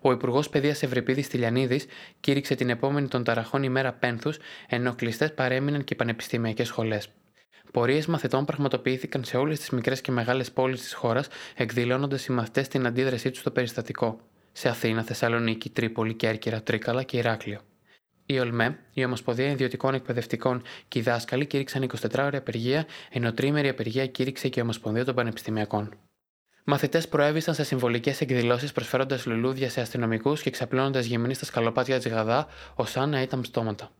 Ο 0.00 0.12
Υπουργός 0.12 0.48
Παιδείας 0.48 0.82
Ευρυπίδης 0.82 1.28
Τηλιανίδης 1.28 1.86
κήρυξε 2.20 2.54
την 2.54 2.70
επόμενη 2.70 3.08
των 3.08 3.24
ταραχών 3.24 3.62
ημέρα 3.62 3.92
πένθους, 3.92 4.38
ενώ 4.68 4.94
κλειστές 4.94 5.34
παρέμειναν 5.34 5.84
και 5.84 5.94
οι 5.94 5.96
πανεπιστημιακές 5.96 6.66
σχολές. 6.66 7.08
Πορείες 7.72 8.06
μαθητών 8.06 8.44
πραγματοποιήθηκαν 8.44 9.24
σε 9.24 9.36
όλες 9.36 9.58
τις 9.58 9.70
μικρές 9.70 10.00
και 10.00 10.12
μεγάλες 10.12 10.52
πόλεις 10.52 10.80
της 10.80 10.94
χώρας, 10.94 11.28
εκδηλώνοντας 11.56 12.26
οι 12.26 12.32
μαθητές 12.32 12.68
την 12.68 12.86
αντίδρασή 12.86 13.30
τους 13.30 13.40
στο 13.40 13.50
περιστατικό. 13.50 14.20
Σε 14.52 14.68
Αθήνα, 14.68 15.02
Θεσσαλονίκη, 15.02 15.70
Τρίπολη, 15.70 16.14
Κέρκυρα, 16.14 16.62
Τρίκαλα 16.62 17.02
και 17.02 17.16
Ηράκλειο. 17.16 17.60
Η 18.26 18.38
ΟΛΜΕ, 18.38 18.78
η 18.92 19.04
Ομοσπονδία 19.04 19.50
Ιδιωτικών 19.50 19.94
Εκπαιδευτικών 19.94 20.62
και 20.88 20.98
οι 20.98 21.02
δάσκαλοι 21.02 21.46
κήρυξαν 21.46 21.90
24 22.12 22.18
ώρε 22.18 22.36
απεργία, 22.36 22.86
ενώ 23.10 23.32
τρίμερη 23.32 23.68
απεργία 23.68 24.06
κήρυξε 24.06 24.48
και 24.48 24.60
η 24.60 24.62
Ομοσπονδία 24.62 25.04
των 25.04 25.14
Πανεπιστημιακών. 25.14 25.94
Μαθητές 26.64 27.08
προέβησαν 27.08 27.54
σε 27.54 27.64
συμβολικές 27.64 28.20
εκδηλώσεις 28.20 28.72
προσφέροντας 28.72 29.26
λουλούδια 29.26 29.70
σε 29.70 29.80
αστυνομικούς 29.80 30.42
και 30.42 30.50
ξαπλώνοντας 30.50 31.04
γυμνή 31.04 31.34
στα 31.34 31.44
σκαλοπάτια 31.44 31.96
της 31.96 32.08
Γαδά, 32.08 32.46
ως 32.74 32.96
αν 32.96 33.10
να 33.10 33.22
ήταν 33.22 33.44
στόματα. 33.44 33.90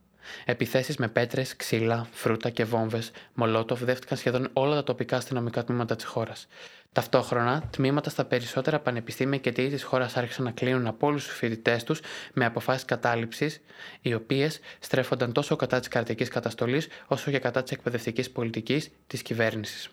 Επιθέσεις 0.45 0.97
με 0.97 1.09
πέτρες, 1.09 1.57
ξύλα, 1.57 2.07
φρούτα 2.13 2.51
και 2.51 2.65
βόμβες, 2.65 3.11
μολότοφ 3.35 3.83
δέχτηκαν 3.85 4.19
σχεδόν 4.19 4.49
όλα 4.53 4.75
τα 4.75 4.85
τοπικά 4.85 5.17
αστυνομικά 5.17 5.65
τμήματα 5.65 5.97
της 5.97 6.05
χώρας. 6.05 6.47
Ταυτόχρονα, 6.93 7.63
τμήματα 7.71 8.11
στα 8.11 8.25
περισσότερα 8.25 8.79
πανεπιστήμια 8.81 9.39
και 9.39 9.53
τύχη 9.53 9.69
της 9.69 9.83
χώρας 9.83 10.17
άρχισαν 10.17 10.45
να 10.45 10.51
κλείνουν 10.51 10.87
από 10.87 11.07
όλους 11.07 11.25
τους 11.27 11.37
φοιτητές 11.37 11.85
τους 11.85 12.01
με 12.33 12.45
αποφάσεις 12.45 12.85
κατάληψης, 12.85 13.61
οι 14.01 14.15
οποίες 14.15 14.61
στρέφονταν 14.79 15.33
τόσο 15.33 15.57
κατά 15.57 15.79
της 15.79 15.89
κρατικής 15.89 16.29
καταστολής 16.29 16.89
όσο 17.07 17.31
και 17.31 17.39
κατά 17.39 17.63
της 17.63 17.73
εκπαιδευτικής 17.73 18.31
πολιτικής 18.31 18.91
της 19.07 19.23
κυβέρνησης. 19.23 19.89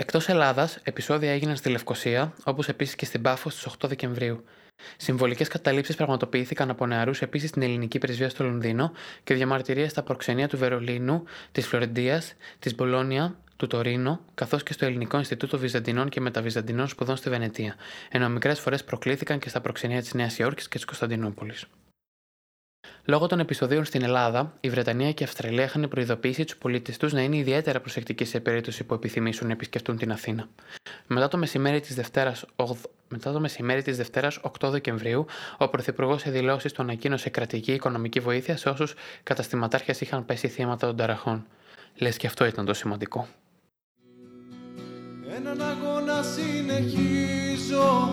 Εκτός 0.00 0.28
Ελλάδας, 0.28 0.78
επεισόδια 0.82 1.32
έγιναν 1.32 1.56
στη 1.56 1.68
Λευκοσία, 1.68 2.34
όπως 2.44 2.68
επίσης 2.68 2.94
και 2.94 3.04
στην 3.04 3.22
Πάφο 3.22 3.50
στις 3.50 3.66
8 3.66 3.88
Δεκεμβρίου. 3.88 4.44
Συμβολικές 4.96 5.48
καταλήψεις 5.48 5.96
πραγματοποιήθηκαν 5.96 6.70
από 6.70 6.86
νεαρούς 6.86 7.22
επίσης 7.22 7.48
στην 7.48 7.62
ελληνική 7.62 7.98
πρεσβεία 7.98 8.28
στο 8.28 8.44
Λονδίνο 8.44 8.92
και 9.24 9.34
διαμαρτυρίε 9.34 9.88
στα 9.88 10.02
προξενία 10.02 10.48
του 10.48 10.58
Βερολίνου, 10.58 11.24
της 11.52 11.66
Φλωρεντίας, 11.66 12.34
της 12.58 12.74
Μπολόνια, 12.74 13.38
του 13.56 13.66
Τωρίνο, 13.66 14.20
καθώς 14.34 14.62
και 14.62 14.72
στο 14.72 14.84
Ελληνικό 14.84 15.16
Ινστιτούτο 15.16 15.58
Βυζαντινών 15.58 16.08
και 16.08 16.20
Μεταβυζαντινών 16.20 16.88
Σπουδών 16.88 17.16
στη 17.16 17.28
Βενετία, 17.28 17.74
ενώ 18.10 18.28
μικρές 18.28 18.60
φορές 18.60 18.84
προκλήθηκαν 18.84 19.38
και 19.38 19.48
στα 19.48 19.60
προξενία 19.60 20.00
της 20.00 20.14
Νέας 20.14 20.38
Υόρκης 20.38 20.68
και 20.68 20.76
της 20.76 20.84
Κωνσταντινούπολης. 20.84 21.66
Λόγω 23.04 23.26
των 23.26 23.40
επεισοδίων 23.40 23.84
στην 23.84 24.02
Ελλάδα, 24.02 24.52
η 24.60 24.70
Βρετανία 24.70 25.12
και 25.12 25.22
η 25.22 25.26
Αυστραλία 25.26 25.64
είχαν 25.64 25.88
προειδοποιήσει 25.88 26.44
τους 26.44 26.56
πολίτες 26.56 26.96
τους 26.96 27.12
να 27.12 27.20
είναι 27.20 27.36
ιδιαίτερα 27.36 27.80
προσεκτικοί 27.80 28.24
σε 28.24 28.40
περίπτωση 28.40 28.84
που 28.84 28.94
επιθυμήσουν 28.94 29.46
να 29.46 29.52
επισκεφτούν 29.52 29.96
την 29.96 30.12
Αθήνα. 30.12 30.48
Μετά 31.06 31.28
το 31.28 31.36
μεσημέρι 31.36 31.80
της 31.80 31.94
Δευτέρας 31.94 32.44
μετά 33.08 33.32
το 33.32 33.40
μεσημέρι 33.40 33.82
της 33.82 33.96
Δευτέρας 33.96 34.40
8 34.60 34.68
Δεκεμβρίου, 34.70 35.26
ο 35.58 35.68
Πρωθυπουργός 35.68 36.20
σε 36.20 36.30
δηλώσει 36.30 36.68
του 36.68 36.82
ανακοίνωσε 36.82 37.30
κρατική 37.30 37.72
οικονομική 37.72 38.20
βοήθεια 38.20 38.56
σε 38.56 38.68
όσους 38.68 38.94
καταστηματάρχες 39.22 40.00
είχαν 40.00 40.24
πέσει 40.24 40.48
θύματα 40.48 40.86
των 40.86 40.96
ταραχών. 40.96 41.46
Λες 41.98 42.16
και 42.16 42.26
αυτό 42.26 42.44
ήταν 42.44 42.64
το 42.64 42.74
σημαντικό. 42.74 43.28
Έναν 45.36 45.60
αγώνα 45.62 46.22
συνεχίζω 46.22 48.10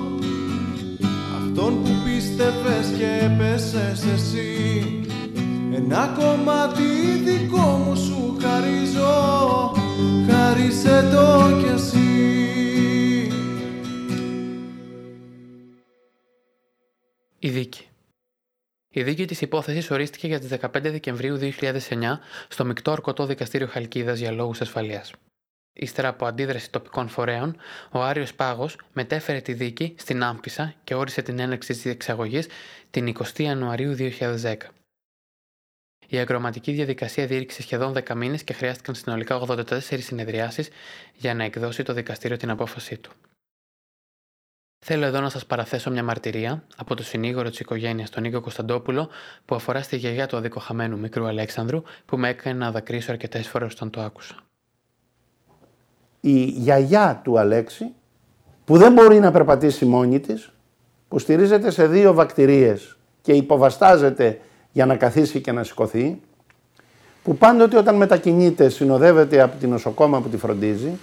Αυτόν 1.37 1.83
που 1.83 1.96
πίστευες 2.27 2.87
και 2.97 3.19
έπεσες 3.25 4.05
εσύ 4.13 5.01
Ένα 5.75 6.15
κομμάτι 6.19 6.83
δικό 7.23 7.57
μου 7.57 7.95
σου 7.95 8.37
χαρίζω 8.41 9.73
Χάρισε 10.29 11.09
το 11.11 11.57
κι 11.59 11.73
εσύ 11.73 12.01
Η 17.39 17.49
δίκη. 17.49 17.87
Η 18.89 19.03
δίκη 19.03 19.25
της 19.25 19.41
υπόθεσης 19.41 19.91
ορίστηκε 19.91 20.27
για 20.27 20.39
τις 20.39 20.49
15 20.61 20.69
Δεκεμβρίου 20.81 21.37
2009 21.37 21.49
στο 22.47 22.65
μεικτό 22.65 22.91
ορκωτό 22.91 23.25
δικαστήριο 23.25 23.67
Χαλκίδας 23.67 24.19
για 24.19 24.31
λόγους 24.31 24.61
ασφαλείας. 24.61 25.13
Ύστερα 25.79 26.07
από 26.07 26.25
αντίδραση 26.25 26.71
τοπικών 26.71 27.07
φορέων, 27.07 27.57
ο 27.91 28.01
Άριος 28.03 28.33
Πάγος 28.33 28.77
μετέφερε 28.93 29.41
τη 29.41 29.53
δίκη 29.53 29.95
στην 29.97 30.23
Άμφισα 30.23 30.73
και 30.83 30.95
όρισε 30.95 31.21
την 31.21 31.39
έναρξη 31.39 31.73
της 31.73 31.81
διεξαγωγής 31.81 32.47
την 32.91 33.15
20 33.19 33.39
Ιανουαρίου 33.39 33.95
2010. 33.97 34.55
Η 36.07 36.17
αγροματική 36.17 36.71
διαδικασία 36.71 37.27
διήρξε 37.27 37.61
σχεδόν 37.61 37.93
10 37.93 38.15
μήνες 38.15 38.43
και 38.43 38.53
χρειάστηκαν 38.53 38.95
συνολικά 38.95 39.41
84 39.47 39.79
συνεδριάσεις 39.81 40.69
για 41.13 41.33
να 41.33 41.43
εκδώσει 41.43 41.83
το 41.83 41.93
δικαστήριο 41.93 42.37
την 42.37 42.49
απόφασή 42.49 42.97
του. 42.97 43.11
Θέλω 44.85 45.05
εδώ 45.05 45.19
να 45.19 45.29
σας 45.29 45.45
παραθέσω 45.45 45.91
μια 45.91 46.03
μαρτυρία 46.03 46.67
από 46.77 46.95
το 46.95 47.03
συνήγορο 47.03 47.49
της 47.49 47.59
οικογένειας, 47.59 48.09
τον 48.09 48.23
Νίκο 48.23 48.41
Κωνσταντόπουλο, 48.41 49.09
που 49.45 49.55
αφορά 49.55 49.81
στη 49.81 49.97
γιαγιά 49.97 50.27
του 50.27 50.37
αδικοχαμένου 50.37 50.99
μικρού 50.99 51.25
Αλέξανδρου, 51.25 51.83
που 52.05 52.17
με 52.17 52.29
έκανε 52.29 52.57
να 52.57 52.71
δακρύσω 52.71 53.11
αρκετές 53.11 53.47
φορές 53.47 53.73
όταν 53.73 53.89
το 53.89 54.01
άκουσα. 54.01 54.46
Η 56.21 56.43
γιαγιά 56.43 57.21
του 57.23 57.39
Αλέξη, 57.39 57.91
που 58.65 58.77
δεν 58.77 58.93
μπορεί 58.93 59.19
να 59.19 59.31
περπατήσει 59.31 59.85
μόνη 59.85 60.19
της, 60.19 60.51
που 61.07 61.19
στηρίζεται 61.19 61.71
σε 61.71 61.87
δύο 61.87 62.13
βακτηρίες 62.13 62.97
και 63.21 63.33
υποβαστάζεται 63.33 64.39
για 64.71 64.85
να 64.85 64.95
καθίσει 64.95 65.41
και 65.41 65.51
να 65.51 65.63
σηκωθεί, 65.63 66.21
που 67.23 67.37
πάντοτε 67.37 67.77
όταν 67.77 67.95
μετακινείται 67.95 68.69
συνοδεύεται 68.69 69.41
από 69.41 69.57
την 69.59 69.69
νοσοκόμα 69.69 70.21
που 70.21 70.29
τη 70.29 70.37
φροντίζει, 70.37 70.97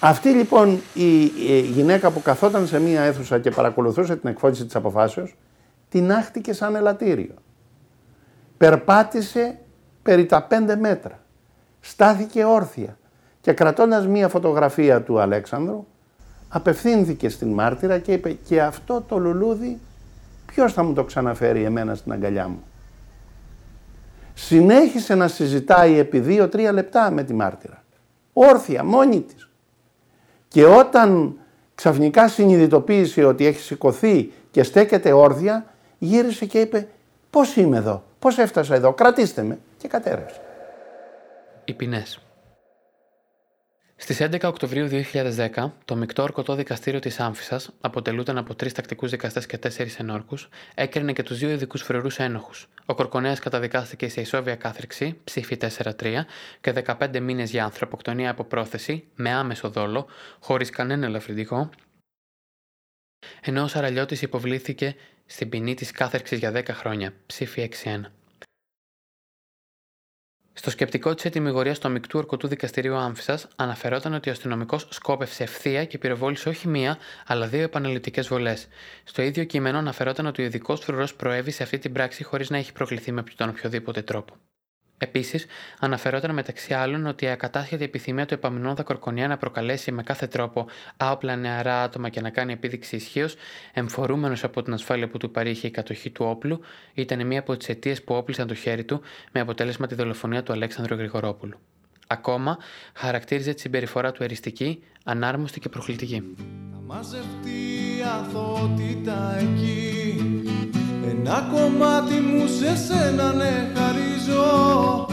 αυτή 0.00 0.28
λοιπόν 0.28 0.80
η, 0.94 1.26
γυναίκα 1.58 2.10
που 2.10 2.22
καθόταν 2.22 2.66
σε 2.66 2.80
μία 2.80 3.02
αίθουσα 3.02 3.38
και 3.38 3.50
παρακολουθούσε 3.50 4.16
την 4.16 4.28
εκφώτιση 4.28 4.64
της 4.64 4.74
αποφάσεως, 4.76 5.36
την 5.88 6.12
άχτηκε 6.12 6.52
σαν 6.52 6.74
ελαττήριο. 6.74 7.34
Περπάτησε 8.56 9.58
περί 10.02 10.26
τα 10.26 10.42
πέντε 10.42 10.76
μέτρα. 10.76 11.18
Στάθηκε 11.80 12.44
όρθια 12.44 12.98
και 13.44 13.52
κρατώντας 13.52 14.06
μία 14.06 14.28
φωτογραφία 14.28 15.02
του 15.02 15.20
Αλέξανδρου, 15.20 15.86
απευθύνθηκε 16.48 17.28
στην 17.28 17.48
μάρτυρα 17.48 17.98
και 17.98 18.12
είπε 18.12 18.32
«Και 18.32 18.62
αυτό 18.62 19.04
το 19.08 19.18
λουλούδι 19.18 19.78
ποιος 20.46 20.72
θα 20.72 20.82
μου 20.82 20.92
το 20.92 21.04
ξαναφέρει 21.04 21.62
εμένα 21.62 21.94
στην 21.94 22.12
αγκαλιά 22.12 22.48
μου». 22.48 22.62
Συνέχισε 24.34 25.14
να 25.14 25.28
συζητάει 25.28 25.98
επί 25.98 26.18
δύο-τρία 26.20 26.72
λεπτά 26.72 27.10
με 27.10 27.22
τη 27.22 27.34
μάρτυρα. 27.34 27.82
Όρθια, 28.32 28.84
μόνη 28.84 29.20
της. 29.20 29.48
Και 30.48 30.64
όταν 30.64 31.38
ξαφνικά 31.74 32.28
συνειδητοποίησε 32.28 33.24
ότι 33.24 33.46
έχει 33.46 33.60
σηκωθεί 33.60 34.32
και 34.50 34.62
στέκεται 34.62 35.12
όρθια, 35.12 35.66
γύρισε 35.98 36.46
και 36.46 36.60
είπε 36.60 36.88
πώς 37.30 37.56
είμαι 37.56 37.76
εδώ, 37.76 38.02
πώς 38.18 38.38
έφτασα 38.38 38.74
εδώ, 38.74 38.92
κρατήστε 38.92 39.42
με 39.42 39.58
και 39.76 39.88
κατέρευσε. 39.88 40.40
Οι 41.64 41.72
ποινές. 41.72 42.23
Στις 43.96 44.20
11 44.20 44.42
Οκτωβρίου 44.44 44.88
2010, 44.88 45.72
το 45.84 45.96
μεικτό 45.96 46.22
ορκωτό 46.22 46.54
δικαστήριο 46.54 47.00
της 47.00 47.20
Άμφισα, 47.20 47.60
αποτελούνταν 47.80 48.38
από 48.38 48.54
τρεις 48.54 48.72
τακτικούς 48.72 49.10
δικαστές 49.10 49.46
και 49.46 49.58
τέσσερις 49.58 49.98
ενόρκους, 49.98 50.48
έκρινε 50.74 51.12
και 51.12 51.22
τους 51.22 51.38
δύο 51.38 51.50
ειδικούς 51.50 51.82
φρουρούς 51.82 52.18
ένοχους. 52.18 52.68
Ο 52.86 52.94
Κορκονέας 52.94 53.38
καταδικάστηκε 53.38 54.08
σε 54.08 54.20
ισόβια 54.20 54.56
κάθριξη, 54.56 55.20
ψήφι 55.24 55.56
4-3, 55.56 56.26
και 56.60 56.72
15 56.72 57.20
μήνες 57.20 57.50
για 57.50 57.64
ανθρωποκτονία 57.64 58.30
από 58.30 58.44
πρόθεση, 58.44 59.04
με 59.14 59.30
άμεσο 59.30 59.70
δόλο, 59.70 60.06
χωρίς 60.40 60.70
κανένα 60.70 61.06
ελαφρυντικό, 61.06 61.70
ενώ 63.40 63.62
ο 63.62 63.66
Σαραλιώτης 63.66 64.22
υποβλήθηκε 64.22 64.94
στην 65.26 65.48
ποινή 65.48 65.74
της 65.74 65.90
κάθερξης 65.90 66.38
για 66.38 66.52
10 66.52 66.68
χρόνια, 66.72 67.12
ψήφι 67.26 67.60
6-1. 67.60 68.12
Στο 70.56 70.70
σκεπτικό 70.70 71.14
της 71.14 71.24
ετοιμιγορία 71.24 71.74
του 71.74 71.88
αμυκτού 71.88 72.18
ορκωτού 72.18 72.48
δικαστηρίου 72.48 72.94
Άμφισας 72.94 73.48
αναφερόταν 73.56 74.14
ότι 74.14 74.28
ο 74.28 74.32
αστυνομικός 74.32 74.86
σκόπευσε 74.90 75.42
ευθεία 75.42 75.84
και 75.84 75.98
πυροβόλησε 75.98 76.48
όχι 76.48 76.68
μία, 76.68 76.98
αλλά 77.26 77.46
δύο 77.46 77.62
επαναληπτικές 77.62 78.28
βολές. 78.28 78.68
Στο 79.04 79.22
ίδιο 79.22 79.44
κείμενο 79.44 79.78
αναφερόταν 79.78 80.26
ότι 80.26 80.42
ο 80.42 80.44
ειδικός 80.44 80.80
φρουρός 80.80 81.14
προέβη 81.14 81.50
σε 81.50 81.62
αυτή 81.62 81.78
την 81.78 81.92
πράξη 81.92 82.24
χωρίς 82.24 82.50
να 82.50 82.56
έχει 82.56 82.72
προκληθεί 82.72 83.12
με 83.12 83.24
τον 83.36 83.48
οποιοδήποτε 83.48 84.02
τρόπο. 84.02 84.34
Επίσης, 85.04 85.46
αναφερόταν 85.78 86.34
μεταξύ 86.34 86.74
άλλων 86.74 87.06
ότι 87.06 87.24
η 87.24 87.28
ακατάσχετη 87.28 87.84
επιθυμία 87.84 88.26
του 88.26 88.34
επαμεινόντα 88.34 88.82
Κορκονιά 88.82 89.28
να 89.28 89.36
προκαλέσει 89.36 89.92
με 89.92 90.02
κάθε 90.02 90.26
τρόπο 90.26 90.66
άοπλα 90.96 91.36
νεαρά 91.36 91.82
άτομα 91.82 92.08
και 92.08 92.20
να 92.20 92.30
κάνει 92.30 92.52
επίδειξη 92.52 92.96
ισχύως, 92.96 93.34
εμφορούμενος 93.72 94.44
από 94.44 94.62
την 94.62 94.72
ασφάλεια 94.72 95.08
που 95.08 95.18
του 95.18 95.30
παρήχε 95.30 95.66
η 95.66 95.70
κατοχή 95.70 96.10
του 96.10 96.24
όπλου, 96.24 96.60
ήταν 96.94 97.26
μία 97.26 97.38
από 97.38 97.56
τις 97.56 97.68
αιτίες 97.68 98.02
που 98.02 98.14
όπλησαν 98.14 98.46
το 98.46 98.54
χέρι 98.54 98.84
του 98.84 99.00
με 99.32 99.40
αποτέλεσμα 99.40 99.86
τη 99.86 99.94
δολοφονία 99.94 100.42
του 100.42 100.52
Αλέξανδρου 100.52 100.94
Γρηγορόπουλου. 100.94 101.58
Ακόμα, 102.06 102.58
χαρακτήριζε 102.94 103.54
τη 103.54 103.60
συμπεριφορά 103.60 104.12
του 104.12 104.22
εριστική, 104.22 104.82
ανάρμοστη 105.04 105.60
και 105.60 105.68
προκλητική. 105.68 106.22
Ένα 111.10 111.48
κομμάτι 111.52 112.14
μου 112.14 112.46
σε 112.46 112.76
σένα 112.76 113.32
ναι 113.32 113.72
χαρίζω 113.74 115.06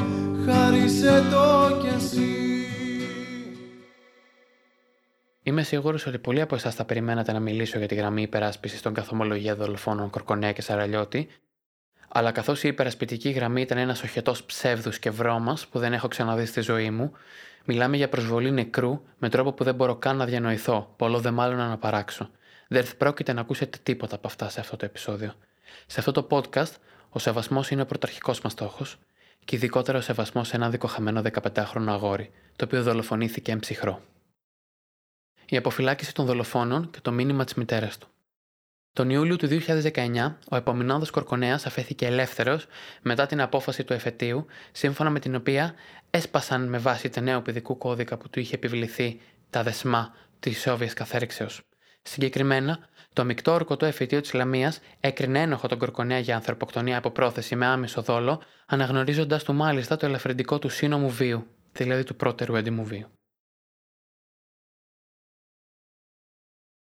Χάρισε 0.45 1.23
το 1.31 1.77
κι 1.81 1.87
εσύ 1.87 2.41
Είμαι 5.43 5.63
σίγουρος 5.63 6.05
ότι 6.05 6.17
πολλοί 6.17 6.41
από 6.41 6.55
εσάς 6.55 6.75
θα 6.75 6.85
περιμένατε 6.85 7.31
να 7.31 7.39
μιλήσω 7.39 7.77
για 7.77 7.87
τη 7.87 7.95
γραμμή 7.95 8.21
υπεράσπισης 8.21 8.81
των 8.81 8.93
καθομολογία 8.93 9.55
δολοφόνων 9.55 10.09
Κορκονέα 10.09 10.51
και 10.51 10.61
Σαραλιώτη, 10.61 11.27
αλλά 12.07 12.31
καθώς 12.31 12.63
η 12.63 12.67
υπερασπιτική 12.67 13.29
γραμμή 13.29 13.61
ήταν 13.61 13.77
ένας 13.77 14.03
οχετός 14.03 14.43
ψεύδους 14.43 14.99
και 14.99 15.09
βρώμας 15.09 15.67
που 15.67 15.79
δεν 15.79 15.93
έχω 15.93 16.07
ξαναδεί 16.07 16.45
στη 16.45 16.61
ζωή 16.61 16.89
μου, 16.89 17.11
μιλάμε 17.65 17.97
για 17.97 18.09
προσβολή 18.09 18.51
νεκρού 18.51 19.01
με 19.17 19.29
τρόπο 19.29 19.53
που 19.53 19.63
δεν 19.63 19.75
μπορώ 19.75 19.95
καν 19.95 20.17
να 20.17 20.25
διανοηθώ, 20.25 20.93
πολλό 20.97 21.19
δε 21.19 21.31
μάλλον 21.31 21.57
να 21.57 21.65
αναπαράξω. 21.65 22.29
Δεν 22.67 22.85
πρόκειται 22.97 23.33
να 23.33 23.41
ακούσετε 23.41 23.77
τίποτα 23.83 24.15
από 24.15 24.27
αυτά 24.27 24.49
σε 24.49 24.59
αυτό 24.59 24.77
το 24.77 24.85
επεισόδιο. 24.85 25.33
Σε 25.85 25.99
αυτό 25.99 26.11
το 26.11 26.27
podcast, 26.29 26.73
ο 27.09 27.19
σεβασμός 27.19 27.69
είναι 27.69 27.81
ο 27.81 27.85
πρωταρχικός 27.85 28.41
μας 28.41 28.51
στόχος 28.51 28.97
και 29.45 29.55
ειδικότερα 29.55 29.97
ο 29.97 30.01
σεβασμός 30.01 30.47
σε 30.47 30.55
ένα 30.55 30.69
δικοχαμένο 30.69 31.21
15χρονο 31.31 31.87
αγόρι, 31.87 32.31
το 32.55 32.65
οποίο 32.65 32.83
δολοφονήθηκε 32.83 33.51
εμψυχρό. 33.51 34.01
Η 35.45 35.57
αποφυλάκηση 35.57 36.13
των 36.13 36.25
δολοφόνων 36.25 36.89
και 36.89 36.99
το 37.01 37.11
μήνυμα 37.11 37.43
της 37.43 37.53
μητέρας 37.53 37.97
του. 37.97 38.07
Τον 38.93 39.09
Ιούλιο 39.09 39.35
του 39.35 39.47
2019, 39.47 40.37
ο 40.49 40.55
επομεινόδο 40.55 41.05
Κορκονέας 41.11 41.65
αφέθηκε 41.65 42.05
ελεύθερος 42.05 42.65
μετά 43.01 43.25
την 43.25 43.41
απόφαση 43.41 43.83
του 43.83 43.93
εφετείου, 43.93 44.45
σύμφωνα 44.71 45.09
με 45.09 45.19
την 45.19 45.35
οποία 45.35 45.73
έσπασαν 46.09 46.67
με 46.67 46.77
βάση 46.77 47.09
το 47.09 47.21
νέο 47.21 47.41
παιδικού 47.41 47.77
κώδικα 47.77 48.17
που 48.17 48.29
του 48.29 48.39
είχε 48.39 48.55
επιβληθεί 48.55 49.21
τα 49.49 49.63
δεσμά 49.63 50.13
της 50.39 50.61
Σόβιας 50.61 50.93
καθέρξεω. 50.93 51.47
Συγκεκριμένα, 52.01 52.89
το 53.13 53.25
μεικτό 53.25 53.51
ορκωτό 53.51 53.85
εφητείο 53.85 54.21
της 54.21 54.33
Λαμίας 54.33 54.79
έκρινε 54.99 55.41
ένοχο 55.41 55.67
τον 55.67 55.77
Κορκονέα 55.77 56.19
για 56.19 56.35
ανθρωποκτονία 56.35 56.97
από 56.97 57.11
πρόθεση 57.11 57.55
με 57.55 57.65
άμεσο 57.65 58.01
δόλο, 58.01 58.41
αναγνωρίζοντας 58.65 59.43
του 59.43 59.53
μάλιστα 59.53 59.97
το 59.97 60.05
ελαφρυντικό 60.05 60.59
του 60.59 60.69
σύνομου 60.69 61.09
βίου, 61.09 61.47
δηλαδή 61.71 62.03
του 62.03 62.15
πρώτερου 62.15 62.55
έντιμου 62.55 62.83
βίου. 62.83 63.07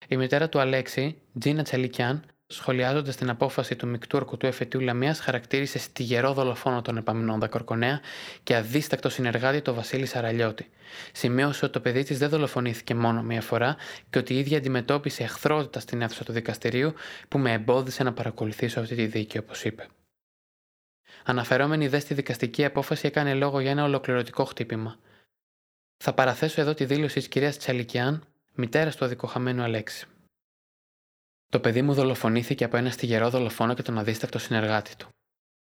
Η 0.09 0.17
μητέρα 0.17 0.49
του 0.49 0.59
Αλέξη, 0.59 1.23
Τζίνα 1.39 1.63
Τσαλικιάν, 1.63 2.25
σχολιάζοντας 2.47 3.17
την 3.17 3.31
απόφαση 3.31 3.77
του 3.77 3.87
μεικτού 3.87 4.19
ορκωτού 4.19 4.47
εφετείου 4.47 4.81
Λαμίας, 4.81 5.21
χαρακτήρισε 5.21 5.79
στιγερό 5.79 6.33
δολοφόνο 6.33 6.83
τον 6.83 6.97
επαμεινόντα 6.97 7.49
Κορκονέα 7.49 8.01
και 8.43 8.57
αδίστακτο 8.57 9.09
συνεργάτη 9.09 9.63
το 9.63 9.75
Βασίλη 9.75 10.07
Σαραλιώτη. 10.07 10.71
Σημείωσε 11.13 11.65
ότι 11.65 11.75
το 11.75 11.81
παιδί 11.81 12.03
της 12.03 12.19
δεν 12.19 12.29
δολοφονήθηκε 12.29 12.95
μόνο 12.95 13.23
μία 13.23 13.41
φορά 13.41 13.77
και 14.11 14.19
ότι 14.19 14.35
η 14.35 14.39
ίδια 14.39 14.59
αντιμετώπισε 14.59 15.23
εχθρότητα 15.23 15.81
στην 15.81 16.03
αίθουσα 16.03 16.25
του 16.25 16.33
δικαστηρίου 16.33 16.95
που 17.29 17.39
με 17.39 17.53
εμπόδισε 17.53 18.03
να 18.03 18.13
παρακολουθήσω 18.13 18.81
αυτή 18.81 18.95
τη 18.95 19.07
δίκη, 19.07 19.39
όπως 19.39 19.65
είπε. 19.65 19.87
Αναφερόμενη 21.25 21.89
δε 21.89 21.99
στη 21.99 22.15
δικαστική 22.15 22.65
απόφαση 22.65 23.07
έκανε 23.07 23.35
λόγο 23.35 23.61
για 23.61 23.71
ένα 23.71 23.85
ολοκληρωτικό 23.85 24.45
χτύπημα. 24.45 24.97
Θα 25.97 26.13
παραθέσω 26.13 26.61
εδώ 26.61 26.75
τη 26.75 26.85
δήλωση 26.85 27.15
της 27.15 27.29
κυρίας 27.29 27.59
Τσαλικιάν, 27.59 28.25
μητέρας 28.55 28.97
του 28.97 29.05
αδικοχαμένου 29.05 29.63
Αλέξη. 29.63 30.07
Το 31.49 31.61
παιδί 31.61 31.83
μου 31.83 31.95
δολοφονήθηκε 31.95 32.65
από 32.65 32.77
ένα 32.77 32.91
στιγερό 32.91 33.31
δολοφόνο 33.31 33.75
και 33.75 33.83
τον 33.83 33.99
αδίστακτο 33.99 34.39
συνεργάτη 34.39 34.97
του. 34.97 35.09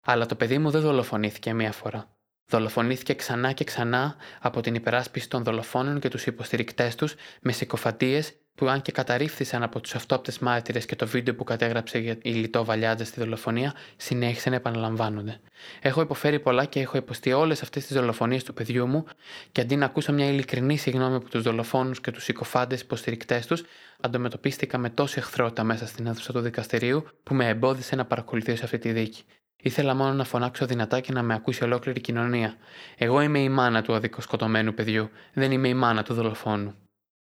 Αλλά 0.04 0.26
το 0.26 0.34
παιδί 0.34 0.58
μου 0.58 0.70
δεν 0.70 0.80
δολοφονήθηκε 0.80 1.52
μία 1.52 1.72
φορά. 1.72 2.16
Δολοφονήθηκε 2.46 3.14
ξανά 3.14 3.52
και 3.52 3.64
ξανά 3.64 4.16
από 4.40 4.60
την 4.60 4.74
υπεράσπιση 4.74 5.28
των 5.28 5.42
δολοφόνων 5.42 6.00
και 6.00 6.08
τους 6.08 6.26
υποστηρικτές 6.26 6.94
τους 6.94 7.14
με 7.40 7.52
συκοφαντίες 7.52 8.34
που, 8.54 8.68
αν 8.68 8.82
και 8.82 8.92
καταρρίφθησαν 8.92 9.62
από 9.62 9.80
τους 9.80 9.94
αυτόπτες 9.94 10.38
μάρτυρες 10.38 10.86
και 10.86 10.96
το 10.96 11.06
βίντεο 11.06 11.34
που 11.34 11.44
κατέγραψε 11.44 11.98
για 11.98 12.18
η 12.22 12.30
Λιτό 12.30 12.64
Βαλιάτζα 12.64 13.04
στη 13.04 13.20
δολοφονία, 13.20 13.74
συνέχισαν 13.96 14.52
να 14.52 14.58
επαναλαμβάνονται. 14.58 15.40
Έχω 15.80 16.00
υποφέρει 16.00 16.40
πολλά 16.40 16.64
και 16.64 16.80
έχω 16.80 16.96
υποστεί 16.96 17.32
όλες 17.32 17.62
αυτές 17.62 17.86
τις 17.86 17.96
δολοφονίες 17.96 18.44
του 18.44 18.54
παιδιού 18.54 18.86
μου, 18.86 19.04
και 19.52 19.60
αντί 19.60 19.76
να 19.76 19.84
ακούσω 19.84 20.12
μια 20.12 20.28
ειλικρινή 20.28 20.76
συγγνώμη 20.76 21.14
από 21.14 21.28
τους 21.30 21.42
δολοφόνους 21.42 22.00
και 22.00 22.10
τους 22.10 22.24
συκοφάντες 22.24 22.80
υποστηρικτές 22.80 23.46
τους, 23.46 23.62
αντιμετωπίστηκα 24.00 24.78
με 24.78 24.90
τόση 24.90 25.18
εχθρότητα 25.18 25.64
μέσα 25.64 25.86
στην 25.86 26.06
αίθουσα 26.06 26.32
του 26.32 26.40
δικαστηρίου 26.40 27.06
που 27.22 27.34
με 27.34 27.48
εμπόδισε 27.48 27.96
να 27.96 28.04
παρακολουθήσω 28.04 28.64
αυτή 28.64 28.78
τη 28.78 28.92
δίκη. 28.92 29.22
Ήθελα 29.56 29.94
μόνο 29.94 30.12
να 30.12 30.24
φωνάξω 30.24 30.66
δυνατά 30.66 31.00
και 31.00 31.12
να 31.12 31.22
με 31.22 31.34
ακούσει 31.34 31.64
ολόκληρη 31.64 32.00
κοινωνία. 32.00 32.54
Εγώ 32.96 33.20
είμαι 33.20 33.38
η 33.38 33.48
μάνα 33.48 33.82
του 33.82 33.94
αδικοσκοτωμένου 33.94 34.74
παιδιού, 34.74 35.10
δεν 35.32 35.52
είμαι 35.52 35.68
η 35.68 35.74
μάνα 35.74 36.02
του 36.02 36.14
δολοφόνου. 36.14 36.74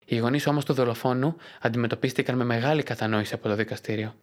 Οι 0.04 0.16
γονείς 0.16 0.46
όμως 0.46 0.64
του 0.64 0.72
δολοφόνου 0.72 1.36
αντιμετωπίστηκαν 1.60 2.36
με 2.36 2.44
μεγάλη 2.44 2.82
κατανόηση 2.82 3.34
από 3.34 3.48
το 3.48 3.54
δικαστήριο. 3.54 4.14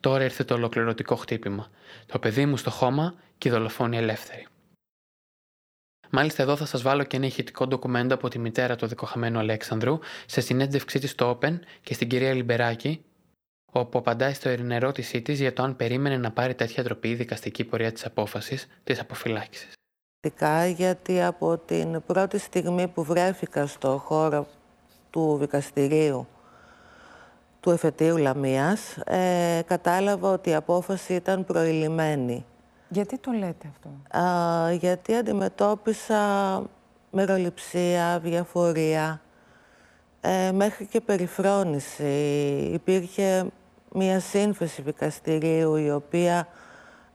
Τώρα 0.00 0.24
ήρθε 0.24 0.44
το 0.44 0.54
ολοκληρωτικό 0.54 1.16
χτύπημα. 1.16 1.70
Το 2.06 2.18
παιδί 2.18 2.46
μου 2.46 2.56
στο 2.56 2.70
χώμα 2.70 3.14
και 3.38 3.48
η 3.48 3.50
δολοφόνη 3.50 3.96
ελεύθερη. 3.96 4.46
Μάλιστα, 6.10 6.42
εδώ 6.42 6.56
θα 6.56 6.66
σας 6.66 6.82
βάλω 6.82 7.04
και 7.04 7.16
ένα 7.16 7.26
ηχητικό 7.26 7.66
ντοκουμέντο 7.66 8.14
από 8.14 8.28
τη 8.28 8.38
μητέρα 8.38 8.76
του 8.76 8.86
δικοχαμένου 8.86 9.38
Αλέξανδρου 9.38 9.98
σε 10.26 10.40
συνέντευξή 10.40 10.98
της 10.98 11.10
στο 11.10 11.38
Open 11.38 11.58
και 11.82 11.94
στην 11.94 12.08
κυρία 12.08 12.34
Λιμπεράκη, 12.34 13.04
όπου 13.72 13.98
απαντάει 13.98 14.32
στο 14.32 14.48
ερώτησή 14.48 15.22
της 15.22 15.40
για 15.40 15.52
το 15.52 15.62
αν 15.62 15.76
περίμενε 15.76 16.16
να 16.16 16.30
πάρει 16.30 16.54
τέτοια 16.54 16.82
ντροπή 16.82 17.08
η 17.08 17.14
δικαστική 17.14 17.64
πορεία 17.64 17.92
της 17.92 18.04
απόφασης 18.04 18.66
της 18.84 19.00
αποφυλάκησης. 19.00 19.72
Γιατί 20.76 21.22
από 21.22 21.58
την 21.58 22.02
πρώτη 22.06 22.38
στιγμή 22.38 22.88
που 22.88 23.04
βρέθηκα 23.04 23.66
στο 23.66 23.98
χώρο 23.98 24.46
του 25.10 25.36
δικαστηρίου 25.40 26.26
του 27.60 27.70
εφετείου 27.70 28.16
Λαμίας, 28.16 28.96
ε, 28.96 29.60
κατάλαβα 29.66 30.30
ότι 30.30 30.50
η 30.50 30.54
απόφαση 30.54 31.14
ήταν 31.14 31.44
προηλημένη. 31.44 32.44
Γιατί 32.88 33.18
το 33.18 33.30
λέτε 33.30 33.68
αυτό; 33.70 34.18
Α, 34.18 34.72
γιατί 34.72 35.14
αντιμετώπισα 35.14 36.62
μεροληψία, 37.10 38.18
διαφορία, 38.18 39.20
ε, 40.20 40.52
μέχρι 40.52 40.86
και 40.86 41.00
περιφρόνηση. 41.00 42.04
Υπήρχε 42.72 43.46
μία 43.92 44.20
σύνθεση 44.20 44.82
δικαστηρίου 44.82 45.76
η 45.76 45.90
οποία 45.90 46.48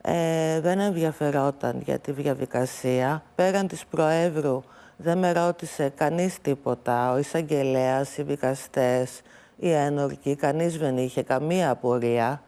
ε, 0.01 0.60
δεν 0.60 0.79
ενδιαφερόταν 0.79 1.81
για 1.86 1.99
τη 1.99 2.12
διαδικασία. 2.12 3.23
Πέραν 3.36 3.67
της 3.67 3.86
Προέδρου 3.86 4.63
δεν 4.97 5.17
με 5.17 5.31
ρώτησε 5.31 5.89
κανείς 5.95 6.41
τίποτα. 6.41 7.12
Ο 7.12 7.17
εισαγγελέας, 7.17 8.17
οι 8.17 8.23
δικαστές, 8.23 9.21
οι 9.58 9.71
ένορκοι, 9.71 10.36
κανείς 10.36 10.77
δεν 10.77 10.97
είχε 10.97 11.23
καμία 11.23 11.69
απορία. 11.69 12.41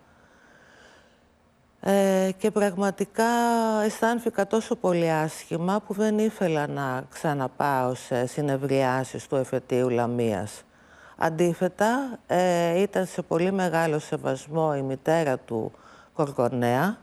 Ε, 1.82 2.30
και 2.38 2.52
πραγματικά 2.52 3.26
αισθάνθηκα 3.86 4.48
τόσο 4.48 4.76
πολύ 4.76 5.12
άσχημα 5.12 5.82
που 5.88 5.94
δεν 5.94 6.20
ήθελα 6.20 6.68
να 6.68 7.04
ξαναπάω 7.10 7.94
σε 7.94 8.26
συνευριάσεις 8.26 9.28
του 9.28 9.36
εφετείου 9.36 9.90
Λαμίας. 9.90 10.64
Αντίθετα, 11.18 12.20
ε, 12.28 12.82
ήταν 12.82 13.06
σε 13.06 13.22
πολύ 13.22 13.52
μεγάλο 13.52 14.00
σεβασμό 14.00 14.74
η 14.78 14.82
μητέρα 14.82 15.38
του 15.38 15.72
Κορκονέα, 16.14 16.98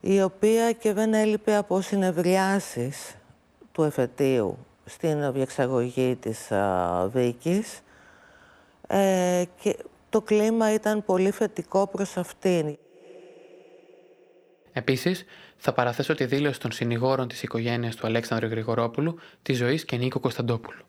η 0.00 0.22
οποία 0.22 0.72
και 0.72 0.92
δεν 0.92 1.14
έλειπε 1.14 1.56
από 1.56 1.80
συνευριάσεις 1.80 3.16
του 3.72 3.82
εφετείου 3.82 4.58
στην 4.84 5.32
διεξαγωγή 5.32 6.16
της 6.16 6.52
α, 6.52 7.08
δίκης 7.08 7.80
ε, 8.86 9.44
και 9.60 9.76
το 10.10 10.20
κλίμα 10.20 10.72
ήταν 10.72 11.04
πολύ 11.04 11.30
θετικό 11.30 11.86
προς 11.86 12.16
αυτήν. 12.16 12.78
Επίσης, 14.72 15.24
θα 15.56 15.72
παραθέσω 15.72 16.14
τη 16.14 16.24
δήλωση 16.24 16.60
των 16.60 16.72
συνηγόρων 16.72 17.28
της 17.28 17.42
οικογένειας 17.42 17.96
του 17.96 18.06
Αλέξανδρου 18.06 18.48
Γρηγορόπουλου, 18.48 19.18
της 19.42 19.56
ζωής 19.56 19.84
και 19.84 19.96
Νίκο 19.96 20.20
Κωνσταντόπουλου. 20.20 20.84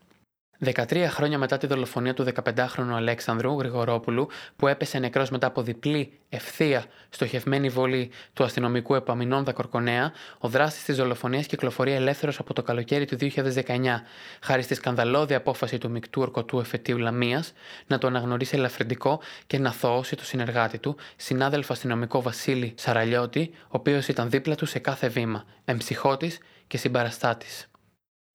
13 0.66 1.06
χρόνια 1.10 1.38
μετά 1.38 1.58
τη 1.58 1.68
δολοφονία 1.68 2.14
του 2.14 2.26
15χρονου 2.44 2.94
Αλέξανδρου 2.96 3.60
Γρηγορόπουλου, 3.60 4.28
που 4.56 4.68
έπεσε 4.68 5.00
νεκρός 5.00 5.30
μετά 5.30 5.48
από 5.48 5.62
διπλή, 5.62 6.20
ευθεία, 6.30 6.86
στοχευμένη 7.10 7.70
βολή 7.70 8.12
του 8.34 8.44
αστυνομικού 8.44 8.96
επαμεινών 8.96 9.54
Κορκονέα, 9.54 10.12
ο 10.38 10.48
δράστης 10.48 10.84
της 10.84 10.96
δολοφονίας 10.96 11.46
κυκλοφορεί 11.46 11.92
ελεύθερος 11.92 12.40
από 12.40 12.54
το 12.54 12.64
καλοκαίρι 12.64 13.06
του 13.06 13.18
2019, 13.20 14.02
χάρη 14.42 14.62
στη 14.62 14.76
σκανδαλώδη 14.76 15.34
απόφαση 15.34 15.78
του 15.78 15.90
μεικτού 15.90 16.22
ορκωτού 16.22 16.60
εφετείου 16.60 16.98
Λαμίας 16.98 17.54
να 17.88 17.98
το 17.98 18.08
αναγνωρίσει 18.08 18.56
ελαφρυντικό 18.56 19.22
και 19.48 19.60
να 19.60 19.72
θωώσει 19.72 20.16
το 20.16 20.26
συνεργάτη 20.26 20.78
του, 20.78 20.96
συνάδελφο 21.16 21.74
αστυνομικό 21.74 22.22
Βασίλη 22.22 22.74
Σαραλιώτη, 22.78 23.52
ο 23.64 23.68
οποίος 23.68 24.08
ήταν 24.08 24.30
δίπλα 24.30 24.56
του 24.56 24.66
σε 24.66 24.80
κάθε 24.80 25.08
βήμα, 25.08 25.44
εμψυχώτη 25.66 26.38
και 26.68 26.78
συμπαραστάτης. 26.78 27.68